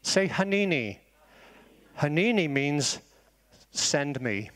Say 0.01 0.27
Hanini. 0.27 0.99
Hanini 1.99 2.49
means 2.49 2.99
send 3.71 4.21
me. 4.21 4.49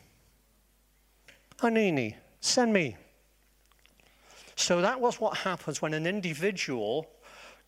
Hanini, 1.57 2.15
send 2.39 2.73
me. 2.73 2.95
So 4.55 4.81
that 4.81 4.99
was 4.99 5.19
what 5.19 5.37
happens 5.37 5.81
when 5.81 5.93
an 5.93 6.07
individual 6.07 7.07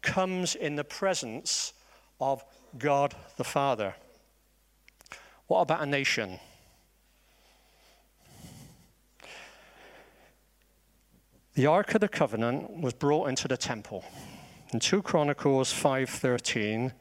comes 0.01 0.55
in 0.55 0.75
the 0.75 0.83
presence 0.83 1.73
of 2.21 2.43
God 2.77 3.15
the 3.35 3.43
Father. 3.43 3.93
What 5.47 5.61
about 5.61 5.81
a 5.81 5.85
nation? 5.85 6.39
The 11.57 11.65
Ark 11.65 11.95
of 11.95 12.01
the 12.01 12.07
Covenant 12.07 12.69
was 12.69 12.93
brought 12.93 13.29
into 13.29 13.47
the 13.47 13.57
temple. 13.57 14.05
In 14.71 14.79
2 14.79 15.01
Chronicles 15.01 15.73
5:13, 15.73 16.93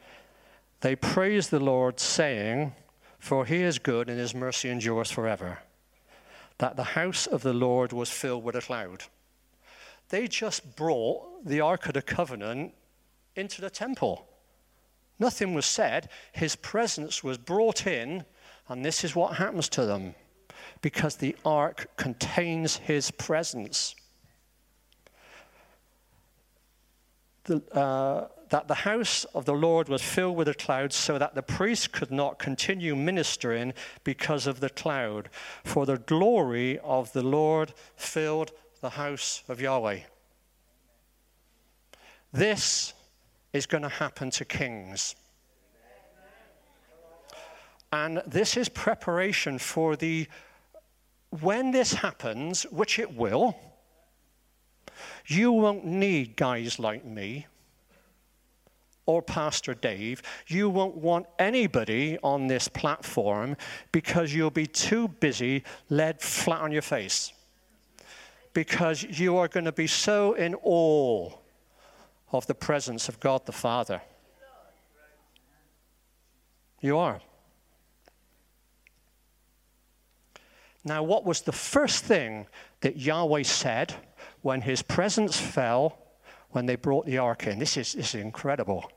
they 0.80 0.96
praised 0.96 1.50
the 1.50 1.60
Lord 1.60 2.00
saying, 2.00 2.74
"For 3.18 3.44
he 3.44 3.60
is 3.60 3.78
good 3.78 4.08
and 4.08 4.18
his 4.18 4.34
mercy 4.34 4.70
endures 4.70 5.10
forever." 5.10 5.58
That 6.56 6.76
the 6.76 6.96
house 6.96 7.26
of 7.26 7.42
the 7.42 7.52
Lord 7.52 7.92
was 7.92 8.08
filled 8.08 8.44
with 8.44 8.56
a 8.56 8.62
cloud. 8.62 9.04
They 10.08 10.26
just 10.26 10.74
brought 10.74 11.44
the 11.44 11.60
Ark 11.60 11.84
of 11.84 11.92
the 11.92 12.00
Covenant 12.00 12.74
into 13.34 13.60
the 13.60 13.68
temple. 13.68 14.26
Nothing 15.18 15.52
was 15.52 15.66
said. 15.66 16.08
His 16.32 16.56
presence 16.56 17.22
was 17.22 17.36
brought 17.36 17.86
in, 17.86 18.24
and 18.68 18.82
this 18.82 19.04
is 19.04 19.14
what 19.14 19.36
happens 19.36 19.68
to 19.68 19.84
them 19.84 20.14
because 20.80 21.16
the 21.16 21.36
ark 21.44 21.94
contains 21.98 22.78
his 22.78 23.10
presence. 23.10 23.94
The, 27.46 27.62
uh, 27.72 28.28
that 28.50 28.68
the 28.68 28.74
house 28.74 29.24
of 29.34 29.44
the 29.44 29.54
Lord 29.54 29.88
was 29.88 30.02
filled 30.02 30.36
with 30.36 30.48
a 30.48 30.54
cloud, 30.54 30.92
so 30.92 31.18
that 31.18 31.34
the 31.34 31.42
priest 31.42 31.92
could 31.92 32.10
not 32.10 32.38
continue 32.38 32.94
ministering 32.94 33.72
because 34.04 34.46
of 34.46 34.60
the 34.60 34.70
cloud. 34.70 35.28
For 35.64 35.86
the 35.86 35.98
glory 35.98 36.78
of 36.80 37.12
the 37.12 37.22
Lord 37.22 37.72
filled 37.96 38.52
the 38.80 38.90
house 38.90 39.42
of 39.48 39.60
Yahweh. 39.60 40.00
This 42.32 42.92
is 43.52 43.66
going 43.66 43.82
to 43.82 43.88
happen 43.88 44.30
to 44.30 44.44
kings. 44.44 45.16
And 47.92 48.22
this 48.26 48.56
is 48.56 48.68
preparation 48.68 49.58
for 49.58 49.96
the, 49.96 50.26
when 51.40 51.70
this 51.70 51.94
happens, 51.94 52.64
which 52.64 52.98
it 52.98 53.14
will, 53.14 53.56
you 55.26 55.52
won't 55.52 55.84
need 55.84 56.36
guys 56.36 56.78
like 56.78 57.04
me 57.04 57.46
or 59.06 59.22
Pastor 59.22 59.72
Dave. 59.72 60.22
You 60.48 60.68
won't 60.68 60.96
want 60.96 61.26
anybody 61.38 62.18
on 62.22 62.48
this 62.48 62.68
platform 62.68 63.56
because 63.92 64.34
you'll 64.34 64.50
be 64.50 64.66
too 64.66 65.08
busy, 65.08 65.62
led 65.88 66.20
flat 66.20 66.60
on 66.60 66.72
your 66.72 66.82
face. 66.82 67.32
Because 68.52 69.02
you 69.02 69.36
are 69.36 69.48
going 69.48 69.64
to 69.64 69.72
be 69.72 69.86
so 69.86 70.34
in 70.34 70.54
awe 70.62 71.30
of 72.32 72.46
the 72.46 72.54
presence 72.54 73.08
of 73.08 73.20
God 73.20 73.46
the 73.46 73.52
Father. 73.52 74.02
You 76.80 76.98
are. 76.98 77.20
Now, 80.84 81.02
what 81.02 81.24
was 81.24 81.40
the 81.42 81.52
first 81.52 82.04
thing 82.04 82.46
that 82.80 82.96
Yahweh 82.96 83.42
said 83.42 83.94
when 84.46 84.60
his 84.60 84.80
presence 84.80 85.36
fell 85.36 85.98
when 86.50 86.66
they 86.66 86.76
brought 86.76 87.04
the 87.04 87.18
ark 87.18 87.48
in. 87.48 87.58
This 87.58 87.76
is, 87.76 87.94
this 87.94 88.14
is 88.14 88.20
incredible. 88.20 88.88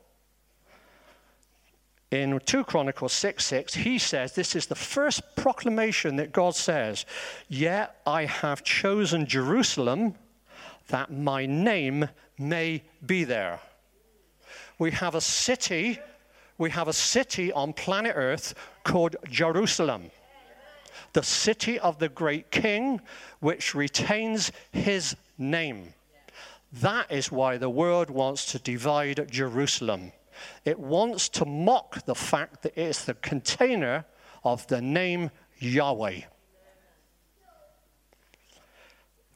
In 2.12 2.38
2 2.46 2.62
Chronicles 2.62 3.12
6 3.14 3.44
6, 3.46 3.74
he 3.74 3.98
says, 3.98 4.32
This 4.32 4.54
is 4.54 4.66
the 4.66 4.76
first 4.76 5.34
proclamation 5.34 6.14
that 6.16 6.30
God 6.30 6.54
says, 6.54 7.04
Yet 7.48 7.96
I 8.06 8.26
have 8.26 8.62
chosen 8.62 9.26
Jerusalem 9.26 10.14
that 10.86 11.10
my 11.10 11.46
name 11.46 12.08
may 12.38 12.84
be 13.04 13.24
there. 13.24 13.58
We 14.78 14.92
have 14.92 15.16
a 15.16 15.20
city, 15.20 15.98
we 16.58 16.70
have 16.70 16.86
a 16.86 16.92
city 16.92 17.52
on 17.52 17.72
planet 17.72 18.12
Earth 18.14 18.54
called 18.84 19.16
Jerusalem 19.28 20.12
the 21.12 21.22
city 21.22 21.78
of 21.78 21.98
the 21.98 22.08
great 22.08 22.50
king, 22.50 23.00
which 23.40 23.74
retains 23.74 24.52
his 24.72 25.16
name. 25.40 25.94
That 26.72 27.10
is 27.10 27.32
why 27.32 27.56
the 27.56 27.70
world 27.70 28.10
wants 28.10 28.46
to 28.52 28.58
divide 28.58 29.30
Jerusalem. 29.30 30.12
It 30.64 30.78
wants 30.78 31.28
to 31.30 31.44
mock 31.44 32.04
the 32.04 32.14
fact 32.14 32.62
that 32.62 32.76
it's 32.76 33.04
the 33.04 33.14
container 33.14 34.04
of 34.44 34.66
the 34.68 34.80
name 34.80 35.30
Yahweh. 35.58 36.20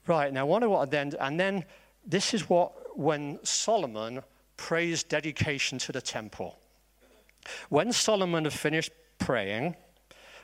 Right, 0.07 0.33
now, 0.33 0.47
wonder 0.47 0.69
what 0.69 0.91
then, 0.91 1.13
and 1.19 1.41
then 1.41 1.65
this 2.07 2.35
is 2.35 2.49
what 2.49 2.97
when 2.97 3.39
Solomon 3.43 4.23
praised 4.57 5.09
dedication 5.09 5.79
to 5.79 5.93
the 5.93 6.01
temple. 6.01 6.59
When 7.69 7.93
Solomon 7.93 8.45
had 8.45 8.53
finished 8.53 8.93
praying, 9.19 9.77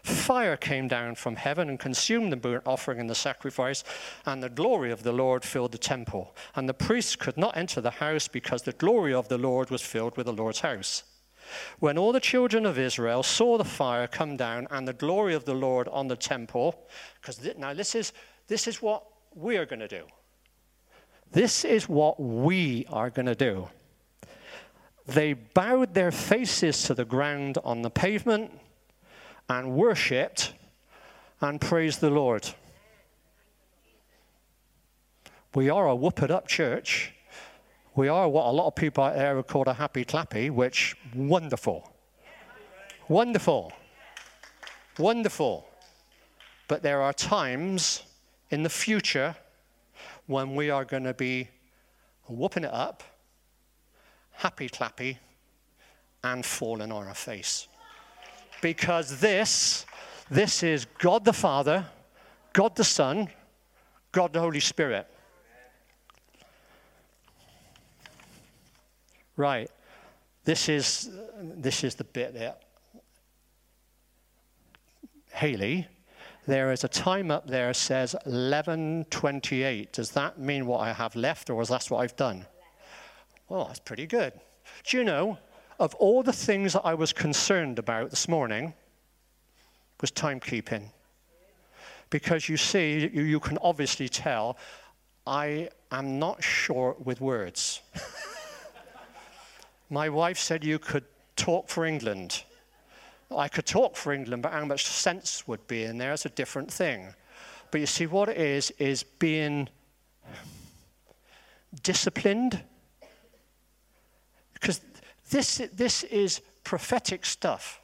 Fire 0.03 0.57
came 0.57 0.89
down 0.89 1.15
from 1.15 1.37
heaven 1.37 1.69
and 1.69 1.79
consumed 1.79 2.33
the 2.33 2.37
burnt 2.37 2.67
offering 2.67 3.01
and 3.01 3.11
the 3.11 3.15
sacrifice, 3.15 3.85
and 4.25 4.43
the 4.43 4.49
glory 4.49 4.91
of 4.91 5.03
the 5.03 5.13
Lord 5.13 5.45
filled 5.45 5.73
the 5.73 5.79
temple. 5.79 6.35
And 6.55 6.69
the 6.69 6.75
priests 6.75 7.17
could 7.17 7.37
not 7.37 7.57
enter 7.57 7.81
the 7.81 7.91
house 7.91 8.29
because 8.29 8.63
the 8.63 8.73
glory 8.73 9.13
of 9.13 9.29
the 9.29 9.39
Lord 9.39 9.71
was 9.71 9.83
filled 9.83 10.17
with 10.17 10.27
the 10.27 10.33
Lord's 10.33 10.61
house. 10.61 11.05
When 11.79 11.99
all 11.99 12.13
the 12.13 12.21
children 12.21 12.65
of 12.65 12.79
Israel 12.79 13.23
saw 13.23 13.59
the 13.59 13.65
fire 13.65 14.07
come 14.07 14.37
down 14.37 14.69
and 14.71 14.87
the 14.87 14.93
glory 14.93 15.35
of 15.35 15.45
the 15.45 15.55
Lord 15.55 15.89
on 15.89 16.09
the 16.09 16.17
temple, 16.17 16.87
because 17.21 17.37
th- 17.37 17.57
now 17.57 17.75
this 17.75 17.95
is, 17.95 18.13
this 18.47 18.67
is 18.67 18.81
what 18.81 19.05
we 19.35 19.57
are 19.57 19.67
going 19.67 19.81
to 19.81 19.89
do. 19.89 20.05
This 21.33 21.65
is 21.65 21.89
what 21.89 22.21
we 22.21 22.87
are 22.89 23.11
going 23.11 23.27
to 23.27 23.35
do. 23.35 23.69
They 25.07 25.33
bowed 25.33 25.95
their 25.95 26.13
faces 26.13 26.85
to 26.85 26.95
the 26.95 27.05
ground 27.05 27.59
on 27.65 27.83
the 27.83 27.91
pavement 27.91 28.53
and 29.51 29.73
worshipped 29.73 30.53
and 31.41 31.61
praised 31.61 32.01
the 32.01 32.09
Lord. 32.09 32.49
We 35.55 35.69
are 35.69 35.89
a 35.89 35.95
whoop 35.95 36.23
it 36.23 36.31
up 36.31 36.47
church. 36.47 37.13
We 37.97 38.07
are 38.07 38.29
what 38.29 38.47
a 38.47 38.53
lot 38.53 38.69
of 38.69 38.77
people 38.77 39.03
out 39.03 39.17
there 39.17 39.35
would 39.35 39.49
call 39.49 39.65
a 39.65 39.75
happy 39.75 40.05
clappy, 40.05 40.51
which 40.53 40.97
wonderful. 41.17 41.93
Wonderful. 43.09 43.73
Wonderful. 44.99 45.67
But 46.69 46.85
there 46.85 47.03
are 47.03 47.13
times 47.13 48.05
in 48.51 48.63
the 48.63 48.71
future 48.71 49.35
when 50.27 50.55
we 50.55 50.71
are 50.71 50.85
going 50.85 51.03
to 51.05 51.15
be 51.15 51.49
whooping 52.29 52.63
it 52.63 52.73
up, 52.73 53.03
happy 54.31 54.69
clappy, 54.69 55.19
and 56.23 56.47
falling 56.47 56.93
on 56.93 57.09
our 57.09 57.15
face 57.15 57.67
because 58.61 59.21
this, 59.21 59.87
this 60.31 60.63
is 60.63 60.87
God 60.99 61.25
the 61.25 61.33
Father, 61.33 61.87
God 62.53 62.77
the 62.77 62.85
Son, 62.85 63.29
God 64.13 64.33
the 64.33 64.41
Holy 64.41 64.61
Spirit. 64.61 65.07
Right. 69.37 69.71
This 70.45 70.69
is 70.69 71.11
this 71.41 71.85
is 71.85 71.95
the 71.95 72.05
bit 72.05 72.35
there. 72.35 72.55
Haley, 75.33 75.87
there 76.47 76.73
is 76.73 76.85
a 76.85 76.89
time 76.89 77.31
up 77.31 77.47
there 77.47 77.73
says 77.73 78.17
11:28. 78.27 79.93
Does 79.93 80.11
that 80.13 80.39
mean 80.39 80.67
what 80.67 80.81
I 80.81 80.93
have 80.93 81.15
left, 81.15 81.51
or 81.51 81.63
is 81.63 81.69
that 81.69 81.85
what 81.87 81.99
I've 81.99 82.17
done? 82.17 82.47
Well, 83.49 83.67
that's 83.67 83.81
pretty 83.81 84.07
good. 84.07 84.33
Do 84.85 84.97
you 84.99 85.05
know 85.05 85.39
of 85.81 85.95
all 85.95 86.23
the 86.23 86.33
things 86.33 86.75
that 86.75 86.83
I 86.85 86.93
was 86.93 87.13
concerned 87.13 87.79
about 87.79 88.11
this 88.11 88.29
morning 88.29 88.75
was 90.01 90.13
timekeeping. 90.13 90.85
Because 92.11 92.49
you 92.49 92.59
see, 92.59 93.11
you, 93.13 93.23
you 93.23 93.41
can 93.41 93.57
obviously 93.63 94.09
tell 94.09 94.59
I 95.27 95.71
am 95.91 96.19
not 96.19 96.45
short 96.45 97.05
with 97.05 97.21
words. 97.21 97.81
My 99.91 100.09
wife 100.09 100.39
said 100.39 100.65
you 100.65 100.79
could 100.79 101.05
talk 101.35 101.69
for 101.69 101.87
England. 101.87 102.45
I 103.35 103.49
could 103.49 103.67
talk 103.67 103.97
for 103.97 104.13
England, 104.13 104.43
but 104.43 104.53
how 104.53 104.65
much 104.67 104.85
sense 104.85 105.49
would 105.49 105.67
be 105.67 105.85
in 105.85 105.97
there 105.97 106.13
is 106.13 106.27
a 106.27 106.31
different 106.31 106.71
thing. 106.71 107.15
But 107.71 107.81
you 107.81 107.87
see, 107.87 108.07
what 108.07 108.29
it 108.29 108.37
is, 108.37 108.71
is 108.73 109.03
being 109.03 109.69
disciplined. 111.83 112.63
Because 114.53 114.81
this, 115.31 115.63
this 115.73 116.03
is 116.05 116.41
prophetic 116.65 117.25
stuff 117.25 117.81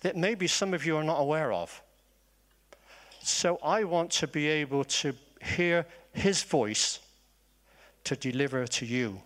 that 0.00 0.16
maybe 0.16 0.46
some 0.46 0.74
of 0.74 0.84
you 0.86 0.96
are 0.96 1.04
not 1.04 1.20
aware 1.20 1.52
of. 1.52 1.82
So 3.22 3.58
I 3.62 3.84
want 3.84 4.10
to 4.12 4.26
be 4.26 4.48
able 4.48 4.84
to 4.84 5.14
hear 5.42 5.86
his 6.12 6.42
voice 6.42 7.00
to 8.04 8.16
deliver 8.16 8.66
to 8.66 8.86
you. 8.86 9.20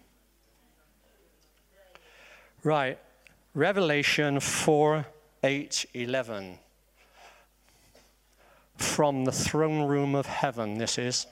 Right, 2.62 2.98
Revelation 3.54 4.40
4 4.40 5.06
8 5.44 5.86
11. 5.94 6.58
From 8.76 9.24
the 9.24 9.32
throne 9.32 9.86
room 9.86 10.14
of 10.14 10.26
heaven, 10.26 10.78
this 10.78 10.98
is. 10.98 11.26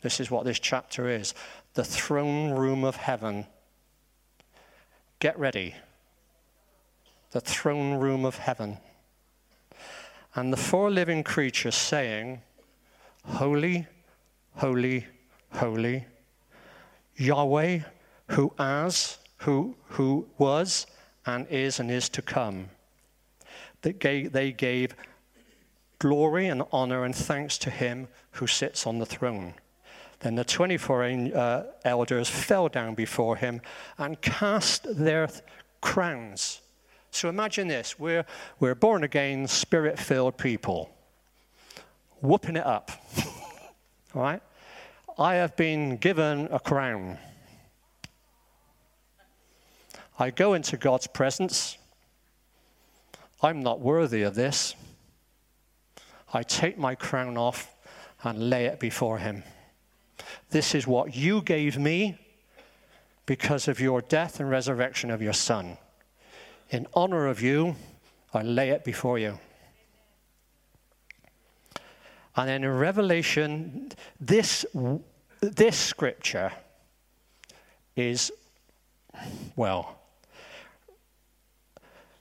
This 0.00 0.20
is 0.20 0.30
what 0.30 0.44
this 0.44 0.60
chapter 0.60 1.08
is 1.08 1.34
the 1.74 1.84
throne 1.84 2.50
room 2.50 2.84
of 2.84 2.96
heaven. 2.96 3.46
Get 5.20 5.36
ready. 5.38 5.74
The 7.32 7.40
throne 7.40 7.94
room 7.94 8.24
of 8.24 8.38
heaven. 8.38 8.78
And 10.34 10.52
the 10.52 10.56
four 10.56 10.90
living 10.90 11.24
creatures 11.24 11.74
saying, 11.74 12.40
Holy, 13.24 13.86
holy, 14.54 15.06
holy, 15.54 16.04
Yahweh, 17.16 17.80
who 18.28 18.52
as, 18.58 19.18
who, 19.38 19.74
who 19.88 20.28
was, 20.38 20.86
and 21.26 21.48
is, 21.48 21.80
and 21.80 21.90
is 21.90 22.08
to 22.10 22.22
come. 22.22 22.68
That 23.82 23.98
gave, 23.98 24.32
they 24.32 24.52
gave 24.52 24.94
glory 25.98 26.46
and 26.46 26.62
honor 26.70 27.04
and 27.04 27.14
thanks 27.14 27.58
to 27.58 27.70
him 27.70 28.06
who 28.32 28.46
sits 28.46 28.86
on 28.86 28.98
the 28.98 29.06
throne. 29.06 29.54
Then 30.20 30.34
the 30.34 30.44
24 30.44 31.04
uh, 31.04 31.62
elders 31.84 32.28
fell 32.28 32.68
down 32.68 32.94
before 32.94 33.36
him 33.36 33.60
and 33.98 34.20
cast 34.20 34.86
their 34.96 35.28
crowns. 35.80 36.60
So 37.10 37.28
imagine 37.28 37.68
this 37.68 37.98
we're, 37.98 38.26
we're 38.58 38.74
born 38.74 39.04
again, 39.04 39.46
spirit 39.46 39.98
filled 39.98 40.36
people, 40.36 40.90
whooping 42.20 42.56
it 42.56 42.66
up. 42.66 42.90
All 44.14 44.22
right? 44.22 44.42
I 45.18 45.34
have 45.34 45.56
been 45.56 45.96
given 45.96 46.48
a 46.50 46.60
crown. 46.60 47.18
I 50.18 50.30
go 50.30 50.54
into 50.54 50.76
God's 50.76 51.06
presence. 51.06 51.78
I'm 53.40 53.62
not 53.62 53.80
worthy 53.80 54.22
of 54.22 54.34
this. 54.34 54.74
I 56.32 56.42
take 56.42 56.76
my 56.76 56.94
crown 56.94 57.36
off 57.36 57.74
and 58.24 58.50
lay 58.50 58.66
it 58.66 58.80
before 58.80 59.18
Him. 59.18 59.44
This 60.50 60.74
is 60.74 60.86
what 60.86 61.14
you 61.14 61.42
gave 61.42 61.78
me 61.78 62.18
because 63.26 63.68
of 63.68 63.78
your 63.78 64.00
death 64.00 64.40
and 64.40 64.48
resurrection 64.48 65.10
of 65.10 65.20
your 65.20 65.32
Son. 65.32 65.76
In 66.70 66.86
honor 66.94 67.26
of 67.26 67.42
you, 67.42 67.76
I 68.32 68.42
lay 68.42 68.70
it 68.70 68.84
before 68.84 69.18
you. 69.18 69.38
And 72.36 72.48
then 72.48 72.64
in 72.64 72.70
Revelation, 72.70 73.90
this, 74.20 74.64
this 75.40 75.76
scripture 75.76 76.52
is, 77.96 78.30
well, 79.56 79.98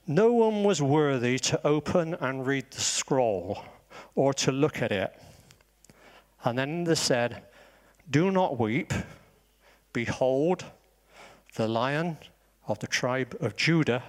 no 0.07 0.33
one 0.33 0.63
was 0.63 0.81
worthy 0.81 1.37
to 1.39 1.67
open 1.67 2.15
and 2.15 2.47
read 2.47 2.71
the 2.71 2.81
scroll 2.81 3.63
or 4.15 4.33
to 4.33 4.51
look 4.51 4.81
at 4.81 4.91
it. 4.91 5.13
And 6.43 6.57
then 6.57 6.85
they 6.85 6.95
said, 6.95 7.43
do 8.09 8.31
not 8.31 8.59
weep. 8.59 8.93
Behold, 9.93 10.65
the 11.55 11.67
lion 11.67 12.17
of 12.67 12.79
the 12.79 12.87
tribe 12.87 13.35
of 13.39 13.55
Judah, 13.55 14.03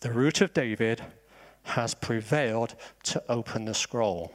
the 0.00 0.12
root 0.12 0.40
of 0.40 0.52
David, 0.52 1.02
has 1.62 1.94
prevailed 1.94 2.74
to 3.04 3.22
open 3.28 3.64
the 3.64 3.74
scroll. 3.74 4.32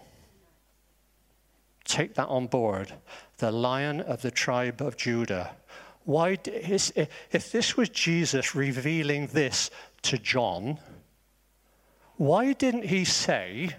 Take 1.86 2.16
that 2.16 2.28
on 2.28 2.48
board. 2.48 2.94
The 3.38 3.52
lion 3.52 4.02
of 4.02 4.22
the 4.22 4.32
tribe 4.32 4.82
of 4.82 4.98
Judah. 4.98 5.52
Why, 6.04 6.38
if 6.46 7.52
this 7.52 7.78
was 7.78 7.90
Jesus 7.90 8.56
revealing 8.56 9.28
this 9.28 9.70
to 10.04 10.18
John, 10.18 10.80
why 12.18 12.54
didn't 12.54 12.86
he 12.86 13.06
say, 13.06 13.70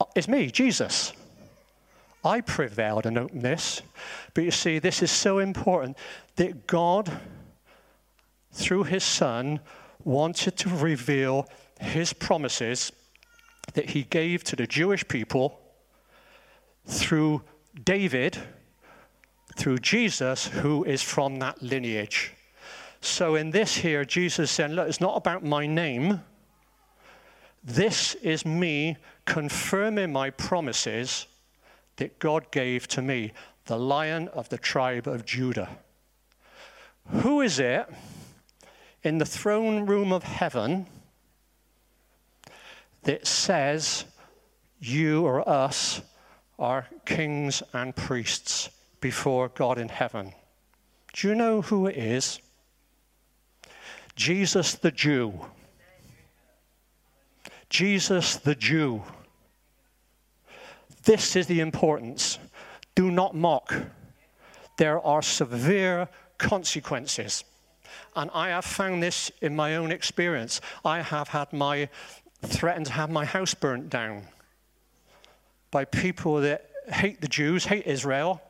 uh, 0.00 0.04
It's 0.14 0.28
me, 0.28 0.50
Jesus? 0.50 1.12
I 2.24 2.40
prevailed 2.40 3.06
opened 3.06 3.42
this. 3.42 3.82
But 4.34 4.44
you 4.44 4.50
see, 4.50 4.78
this 4.78 5.02
is 5.02 5.10
so 5.10 5.38
important 5.38 5.96
that 6.36 6.66
God, 6.66 7.10
through 8.52 8.84
his 8.84 9.04
Son, 9.04 9.60
wanted 10.04 10.56
to 10.58 10.68
reveal 10.68 11.48
his 11.80 12.12
promises 12.12 12.92
that 13.74 13.90
he 13.90 14.02
gave 14.04 14.42
to 14.44 14.56
the 14.56 14.66
Jewish 14.66 15.06
people 15.06 15.60
through 16.86 17.42
David, 17.84 18.38
through 19.56 19.78
Jesus, 19.78 20.46
who 20.48 20.84
is 20.84 21.02
from 21.02 21.38
that 21.38 21.62
lineage. 21.62 22.32
So 23.00 23.36
in 23.36 23.50
this 23.50 23.76
here, 23.76 24.04
Jesus 24.04 24.50
said, 24.50 24.72
Look, 24.72 24.88
it's 24.88 25.00
not 25.00 25.16
about 25.16 25.44
my 25.44 25.66
name. 25.66 26.22
This 27.62 28.14
is 28.16 28.46
me 28.46 28.96
confirming 29.24 30.12
my 30.12 30.30
promises 30.30 31.26
that 31.98 32.18
God 32.18 32.50
gave 32.50 32.88
to 32.88 33.02
me, 33.02 33.32
the 33.66 33.78
lion 33.78 34.28
of 34.28 34.48
the 34.48 34.58
tribe 34.58 35.06
of 35.06 35.24
Judah. 35.24 35.68
Who 37.10 37.40
is 37.40 37.58
it 37.58 37.86
in 39.02 39.18
the 39.18 39.26
throne 39.26 39.86
room 39.86 40.12
of 40.12 40.22
heaven 40.22 40.86
that 43.02 43.26
says 43.26 44.04
you 44.80 45.24
or 45.24 45.48
us 45.48 46.00
are 46.58 46.88
kings 47.04 47.62
and 47.72 47.94
priests 47.94 48.70
before 49.00 49.48
God 49.48 49.78
in 49.78 49.88
heaven? 49.88 50.32
Do 51.12 51.28
you 51.28 51.34
know 51.34 51.62
who 51.62 51.86
it 51.86 51.96
is? 51.96 52.40
Jesus 54.16 54.74
the 54.74 54.90
Jew. 54.90 55.46
Jesus 57.70 58.36
the 58.36 58.54
Jew. 58.54 59.02
This 61.08 61.36
is 61.36 61.46
the 61.46 61.60
importance. 61.60 62.38
Do 62.94 63.10
not 63.10 63.34
mock. 63.34 63.74
There 64.76 65.00
are 65.00 65.22
severe 65.22 66.06
consequences. 66.36 67.44
And 68.14 68.30
I 68.34 68.50
have 68.50 68.66
found 68.66 69.02
this 69.02 69.32
in 69.40 69.56
my 69.56 69.76
own 69.76 69.90
experience. 69.90 70.60
I 70.84 71.00
have 71.00 71.28
had 71.28 71.50
my 71.50 71.88
threatened 72.42 72.84
to 72.88 72.92
have 72.92 73.08
my 73.08 73.24
house 73.24 73.54
burnt 73.54 73.88
down 73.88 74.24
by 75.70 75.86
people 75.86 76.42
that 76.42 76.68
hate 76.92 77.22
the 77.22 77.28
Jews, 77.28 77.64
hate 77.64 77.86
Israel, 77.86 78.42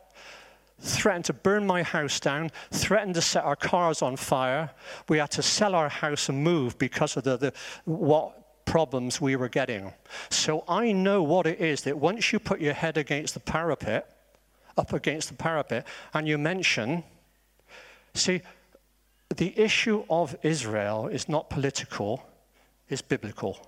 threatened 0.81 1.27
to 1.27 1.35
burn 1.35 1.65
my 1.65 1.85
house 1.85 2.19
down, 2.19 2.51
threatened 2.73 3.15
to 3.15 3.23
set 3.23 3.45
our 3.45 3.55
cars 3.55 4.03
on 4.03 4.17
fire. 4.17 4.71
We 5.09 5.19
had 5.19 5.31
to 5.31 5.45
sell 5.45 5.77
our 5.77 5.89
house 5.89 6.29
and 6.29 6.43
move 6.43 6.77
because 6.77 7.17
of 7.17 7.23
the, 7.23 7.37
the 7.37 7.53
what 7.85 8.38
problems 8.69 9.19
we 9.19 9.35
were 9.35 9.49
getting. 9.49 9.93
So 10.29 10.63
I 10.69 10.93
know 10.93 11.23
what 11.23 11.47
it 11.47 11.59
is 11.59 11.81
that 11.83 11.99
once 11.99 12.33
you 12.33 12.39
put 12.39 12.61
your 12.61 12.75
head 12.75 12.99
against 12.99 13.33
the 13.33 13.41
parapet, 13.41 14.07
up 14.77 14.93
against 14.93 15.29
the 15.29 15.35
parapet, 15.35 15.87
and 16.13 16.29
you 16.29 16.37
mention, 16.37 17.03
see, 18.13 18.43
the 19.35 19.59
issue 19.59 20.05
of 20.11 20.37
Israel 20.43 21.09
is 21.09 21.31
not 21.31 21.49
political, 21.49 22.23
it's 22.91 23.01
biblical. 23.01 23.59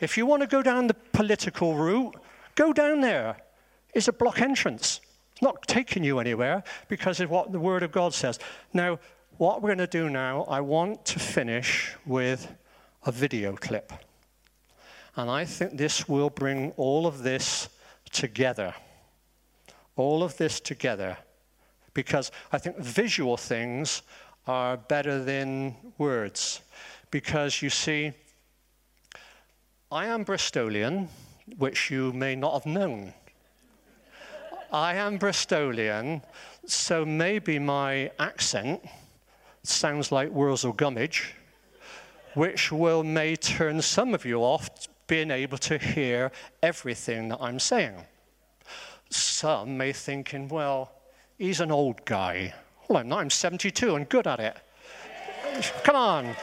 If 0.00 0.16
you 0.16 0.26
want 0.26 0.42
to 0.42 0.48
go 0.48 0.60
down 0.60 0.88
the 0.88 0.94
political 1.12 1.76
route, 1.76 2.16
go 2.56 2.72
down 2.72 3.00
there. 3.00 3.36
It's 3.94 4.08
a 4.08 4.12
block 4.12 4.40
entrance. 4.40 5.00
It's 5.32 5.42
not 5.42 5.62
taking 5.68 6.02
you 6.02 6.18
anywhere 6.18 6.64
because 6.88 7.20
of 7.20 7.30
what 7.30 7.52
the 7.52 7.60
Word 7.60 7.84
of 7.84 7.92
God 7.92 8.14
says. 8.14 8.40
Now, 8.72 8.98
what 9.36 9.62
we're 9.62 9.68
going 9.68 9.78
to 9.78 9.86
do 9.86 10.10
now, 10.10 10.42
I 10.48 10.60
want 10.60 11.04
to 11.06 11.20
finish 11.20 11.94
with 12.04 12.52
a 13.04 13.12
video 13.12 13.54
clip. 13.56 13.92
And 15.16 15.30
I 15.30 15.44
think 15.44 15.76
this 15.76 16.08
will 16.08 16.30
bring 16.30 16.72
all 16.76 17.06
of 17.06 17.22
this 17.22 17.68
together. 18.12 18.74
All 19.96 20.22
of 20.22 20.36
this 20.36 20.60
together. 20.60 21.16
Because 21.94 22.30
I 22.52 22.58
think 22.58 22.78
visual 22.78 23.36
things 23.36 24.02
are 24.46 24.76
better 24.76 25.22
than 25.22 25.74
words. 25.98 26.60
Because 27.10 27.62
you 27.62 27.70
see, 27.70 28.12
I 29.90 30.06
am 30.06 30.24
Bristolian, 30.24 31.08
which 31.56 31.90
you 31.90 32.12
may 32.12 32.36
not 32.36 32.52
have 32.52 32.66
known. 32.66 33.14
I 34.70 34.94
am 34.94 35.18
Bristolian, 35.18 36.22
so 36.66 37.04
maybe 37.04 37.58
my 37.58 38.10
accent 38.18 38.84
sounds 39.62 40.12
like 40.12 40.30
Wurzel 40.30 40.74
Gummidge, 40.74 41.32
which 42.38 42.70
will 42.70 43.02
may 43.02 43.34
turn 43.34 43.82
some 43.82 44.14
of 44.14 44.24
you 44.24 44.38
off 44.38 44.70
being 45.08 45.28
able 45.28 45.58
to 45.58 45.76
hear 45.76 46.30
everything 46.62 47.30
that 47.30 47.38
I'm 47.40 47.58
saying. 47.58 47.96
Some 49.10 49.76
may 49.76 49.92
thinking, 49.92 50.46
well, 50.46 50.92
he's 51.36 51.60
an 51.60 51.72
old 51.72 52.04
guy. 52.04 52.54
Well, 52.86 52.98
I'm 52.98 53.08
not. 53.08 53.18
I'm 53.18 53.30
72 53.30 53.96
and 53.96 54.08
good 54.08 54.28
at 54.28 54.38
it. 54.38 54.56
Come 55.82 55.96
on. 55.96 56.36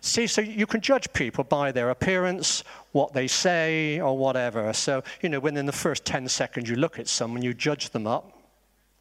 See, 0.00 0.26
so 0.26 0.40
you 0.40 0.66
can 0.66 0.80
judge 0.80 1.12
people 1.12 1.44
by 1.44 1.70
their 1.70 1.90
appearance, 1.90 2.64
what 2.92 3.12
they 3.12 3.26
say, 3.26 4.00
or 4.00 4.16
whatever. 4.16 4.72
So, 4.72 5.02
you 5.20 5.28
know, 5.28 5.40
when 5.40 5.54
in 5.58 5.66
the 5.66 5.72
first 5.72 6.06
10 6.06 6.28
seconds 6.28 6.70
you 6.70 6.76
look 6.76 6.98
at 6.98 7.08
someone, 7.08 7.42
you 7.42 7.52
judge 7.52 7.90
them 7.90 8.06
up. 8.06 8.40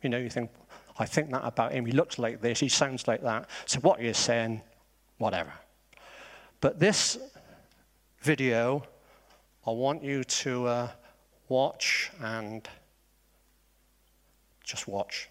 You 0.01 0.09
know, 0.09 0.17
you 0.17 0.29
think, 0.29 0.49
I 0.97 1.05
think 1.05 1.31
that 1.31 1.43
about 1.43 1.71
him. 1.71 1.85
He 1.85 1.91
looks 1.91 2.19
like 2.19 2.41
this, 2.41 2.59
he 2.59 2.69
sounds 2.69 3.07
like 3.07 3.21
that. 3.23 3.49
So, 3.65 3.79
what 3.79 4.01
you're 4.01 4.13
saying, 4.13 4.61
whatever. 5.17 5.53
But 6.61 6.79
this 6.79 7.17
video, 8.21 8.83
I 9.65 9.71
want 9.71 10.03
you 10.03 10.23
to 10.23 10.67
uh, 10.67 10.89
watch 11.49 12.11
and 12.21 12.67
just 14.63 14.87
watch. 14.87 15.29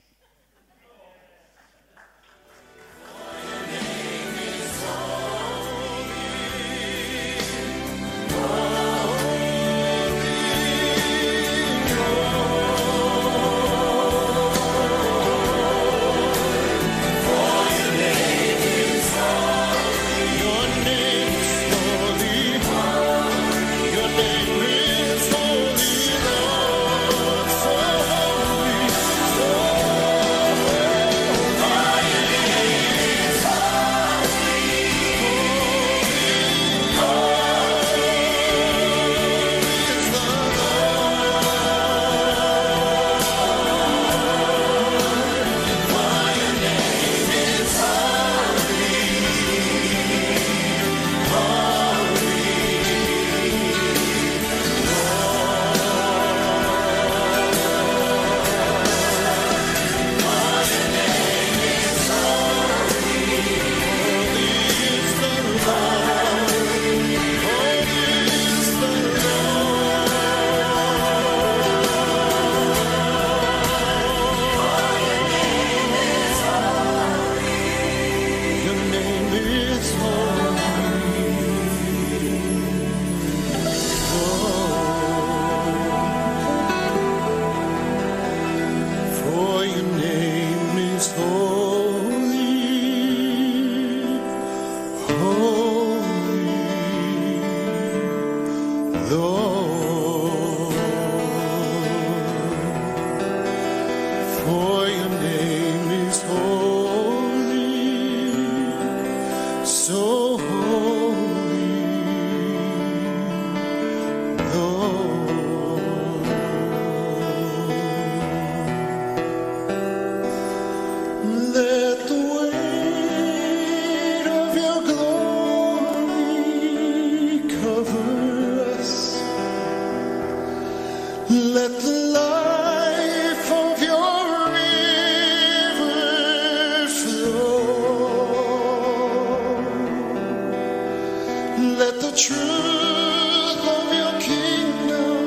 the 142.03 142.11
truth 142.17 143.63
of 143.75 143.85
your 143.95 144.15
kingdom 144.21 145.19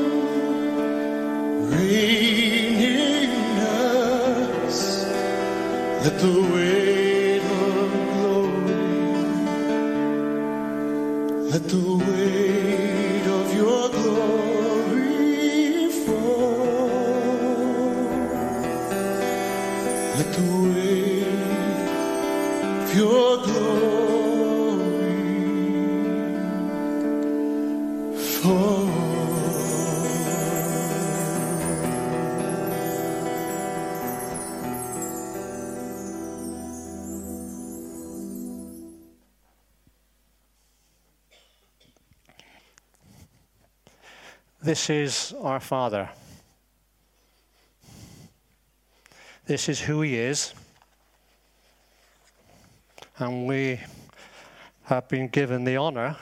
reign 1.71 2.75
in 2.75 3.31
us. 3.59 5.05
Let 6.03 6.15
the 6.19 6.35
way 6.53 6.74
This 44.75 44.89
is 44.89 45.33
our 45.39 45.61
Father. 45.61 46.09
This 49.45 49.69
is 49.69 49.79
who 49.79 50.01
He 50.01 50.17
is. 50.17 50.53
And 53.17 53.47
we 53.47 53.79
have 54.83 55.07
been 55.07 55.29
given 55.29 55.63
the 55.63 55.77
honor 55.77 56.17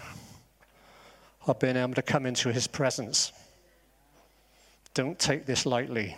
of 1.48 1.58
being 1.58 1.78
able 1.78 1.96
to 1.96 2.04
come 2.04 2.28
into 2.28 2.54
His 2.54 2.68
presence. 2.68 3.32
Don't 4.94 5.18
take 5.18 5.48
this 5.48 5.66
lightly. 5.66 6.16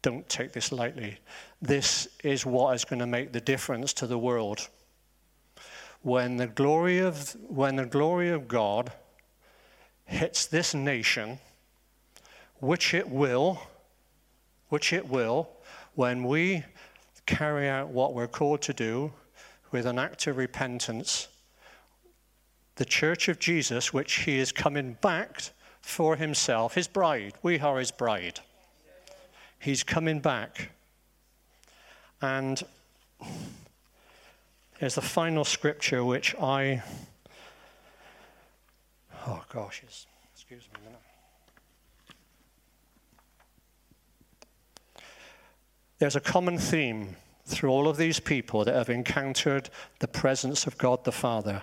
Don't 0.00 0.26
take 0.26 0.54
this 0.54 0.72
lightly. 0.72 1.18
This 1.60 2.08
is 2.24 2.46
what 2.46 2.74
is 2.74 2.86
going 2.86 3.00
to 3.00 3.06
make 3.06 3.30
the 3.32 3.42
difference 3.42 3.92
to 3.92 4.06
the 4.06 4.16
world. 4.16 4.70
When 6.00 6.38
the 6.38 6.46
glory 6.46 7.00
of, 7.00 7.36
when 7.46 7.76
the 7.76 7.84
glory 7.84 8.30
of 8.30 8.48
God 8.48 8.90
hits 10.06 10.46
this 10.46 10.74
nation, 10.74 11.38
which 12.60 12.94
it 12.94 13.08
will, 13.08 13.60
which 14.68 14.92
it 14.92 15.08
will, 15.08 15.48
when 15.94 16.24
we 16.24 16.64
carry 17.26 17.68
out 17.68 17.88
what 17.88 18.14
we're 18.14 18.26
called 18.26 18.62
to 18.62 18.72
do 18.72 19.12
with 19.72 19.84
an 19.86 19.98
act 19.98 20.26
of 20.26 20.36
repentance, 20.36 21.28
the 22.76 22.84
church 22.84 23.28
of 23.28 23.38
Jesus, 23.38 23.92
which 23.92 24.20
he 24.20 24.38
is 24.38 24.52
coming 24.52 24.96
back 25.00 25.42
for 25.80 26.16
himself, 26.16 26.74
his 26.74 26.88
bride, 26.88 27.34
we 27.42 27.58
are 27.58 27.78
his 27.78 27.90
bride. 27.90 28.40
He's 29.58 29.82
coming 29.82 30.20
back. 30.20 30.70
And 32.20 32.62
is 34.80 34.94
the 34.94 35.00
final 35.00 35.44
scripture 35.44 36.04
which 36.04 36.34
I. 36.36 36.82
Oh 39.28 39.42
gosh, 39.52 39.82
excuse 40.32 40.62
me 40.72 40.78
a 40.80 40.84
minute. 40.84 41.00
There's 45.98 46.14
a 46.14 46.20
common 46.20 46.58
theme 46.58 47.16
through 47.44 47.70
all 47.70 47.88
of 47.88 47.96
these 47.96 48.20
people 48.20 48.64
that 48.64 48.74
have 48.74 48.90
encountered 48.90 49.70
the 49.98 50.06
presence 50.06 50.66
of 50.66 50.78
God 50.78 51.04
the 51.04 51.12
Father. 51.12 51.62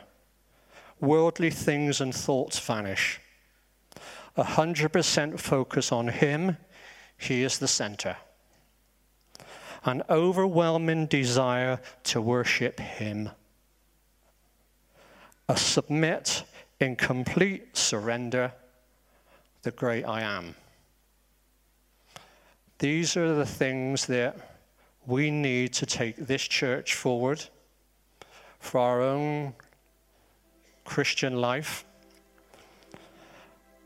Worldly 0.99 1.51
things 1.51 2.01
and 2.01 2.13
thoughts 2.13 2.59
vanish. 2.59 3.21
A 4.35 4.43
hundred 4.43 4.89
percent 4.89 5.39
focus 5.39 5.91
on 5.91 6.07
Him, 6.09 6.57
He 7.17 7.43
is 7.43 7.59
the 7.59 7.67
center. 7.67 8.17
An 9.85 10.01
overwhelming 10.09 11.05
desire 11.05 11.79
to 12.05 12.21
worship 12.21 12.79
Him. 12.79 13.29
A 15.47 15.55
submit 15.55 16.43
in 16.83 16.95
complete 16.95 17.75
surrender, 17.75 18.51
the 19.63 19.71
great 19.71 20.03
I 20.03 20.21
am. 20.21 20.55
These 22.79 23.15
are 23.15 23.33
the 23.33 23.45
things 23.45 24.05
that 24.07 24.35
we 25.05 25.31
need 25.31 25.73
to 25.73 25.85
take 25.85 26.17
this 26.17 26.43
church 26.43 26.93
forward 26.95 27.43
for 28.59 28.79
our 28.79 29.01
own 29.01 29.53
Christian 30.83 31.39
life. 31.39 31.85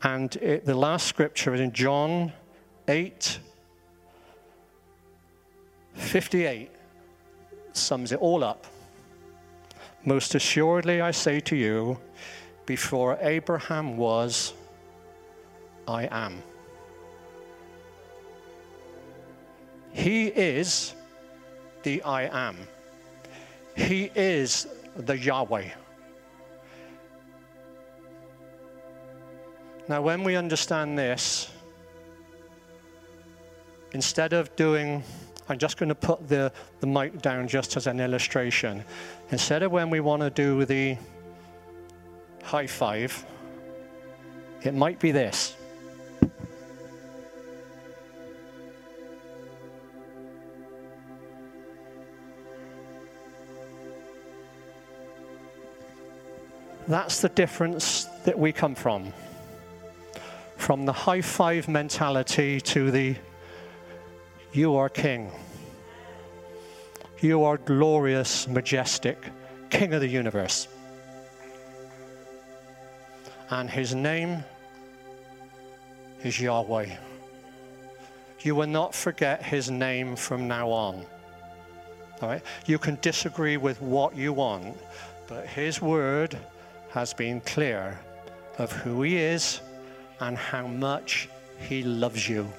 And 0.02 0.34
it, 0.36 0.64
the 0.64 0.74
last 0.74 1.06
scripture 1.06 1.54
is 1.54 1.60
in 1.60 1.72
John 1.72 2.32
8 2.88 3.38
58, 5.94 6.70
sums 7.72 8.12
it 8.12 8.20
all 8.20 8.44
up. 8.44 8.66
Most 10.04 10.34
assuredly, 10.36 11.00
I 11.00 11.10
say 11.10 11.40
to 11.40 11.56
you, 11.56 11.98
before 12.68 13.16
Abraham 13.22 13.96
was, 13.96 14.52
I 15.88 16.06
am. 16.10 16.42
He 19.90 20.26
is 20.26 20.94
the 21.82 22.02
I 22.02 22.24
am. 22.48 22.58
He 23.74 24.10
is 24.14 24.66
the 24.96 25.16
Yahweh. 25.16 25.70
Now, 29.88 30.02
when 30.02 30.22
we 30.22 30.36
understand 30.36 30.98
this, 30.98 31.50
instead 33.92 34.34
of 34.34 34.54
doing, 34.56 35.02
I'm 35.48 35.56
just 35.56 35.78
going 35.78 35.88
to 35.88 35.94
put 35.94 36.28
the, 36.28 36.52
the 36.80 36.86
mic 36.86 37.22
down 37.22 37.48
just 37.48 37.78
as 37.78 37.86
an 37.86 37.98
illustration. 37.98 38.84
Instead 39.30 39.62
of 39.62 39.72
when 39.72 39.88
we 39.88 40.00
want 40.00 40.20
to 40.20 40.28
do 40.28 40.66
the 40.66 40.98
high 42.48 42.66
five, 42.66 43.26
it 44.62 44.72
might 44.72 44.98
be 44.98 45.12
this. 45.12 45.54
That's 56.86 57.20
the 57.20 57.28
difference 57.28 58.04
that 58.24 58.38
we 58.38 58.50
come 58.50 58.74
from. 58.74 59.12
From 60.56 60.86
the 60.86 60.92
high 60.94 61.20
five 61.20 61.68
mentality 61.68 62.62
to 62.62 62.90
the 62.90 63.14
you 64.54 64.74
are 64.76 64.88
king. 64.88 65.30
You 67.20 67.44
are 67.44 67.58
glorious, 67.58 68.48
majestic, 68.48 69.18
king 69.68 69.92
of 69.92 70.00
the 70.00 70.08
universe. 70.08 70.66
And 73.50 73.70
his 73.70 73.94
name 73.94 74.44
is 76.22 76.40
Yahweh. 76.40 76.96
You 78.40 78.54
will 78.54 78.66
not 78.66 78.94
forget 78.94 79.42
his 79.42 79.70
name 79.70 80.16
from 80.16 80.46
now 80.46 80.70
on. 80.70 81.04
All 82.20 82.28
right? 82.28 82.42
You 82.66 82.78
can 82.78 82.98
disagree 83.00 83.56
with 83.56 83.80
what 83.80 84.16
you 84.16 84.32
want, 84.32 84.76
but 85.26 85.46
his 85.46 85.80
word 85.80 86.36
has 86.90 87.12
been 87.14 87.40
clear 87.40 87.98
of 88.58 88.72
who 88.72 89.02
He 89.02 89.16
is 89.16 89.60
and 90.20 90.36
how 90.36 90.66
much 90.66 91.28
He 91.68 91.82
loves 91.82 92.28
you. 92.28 92.52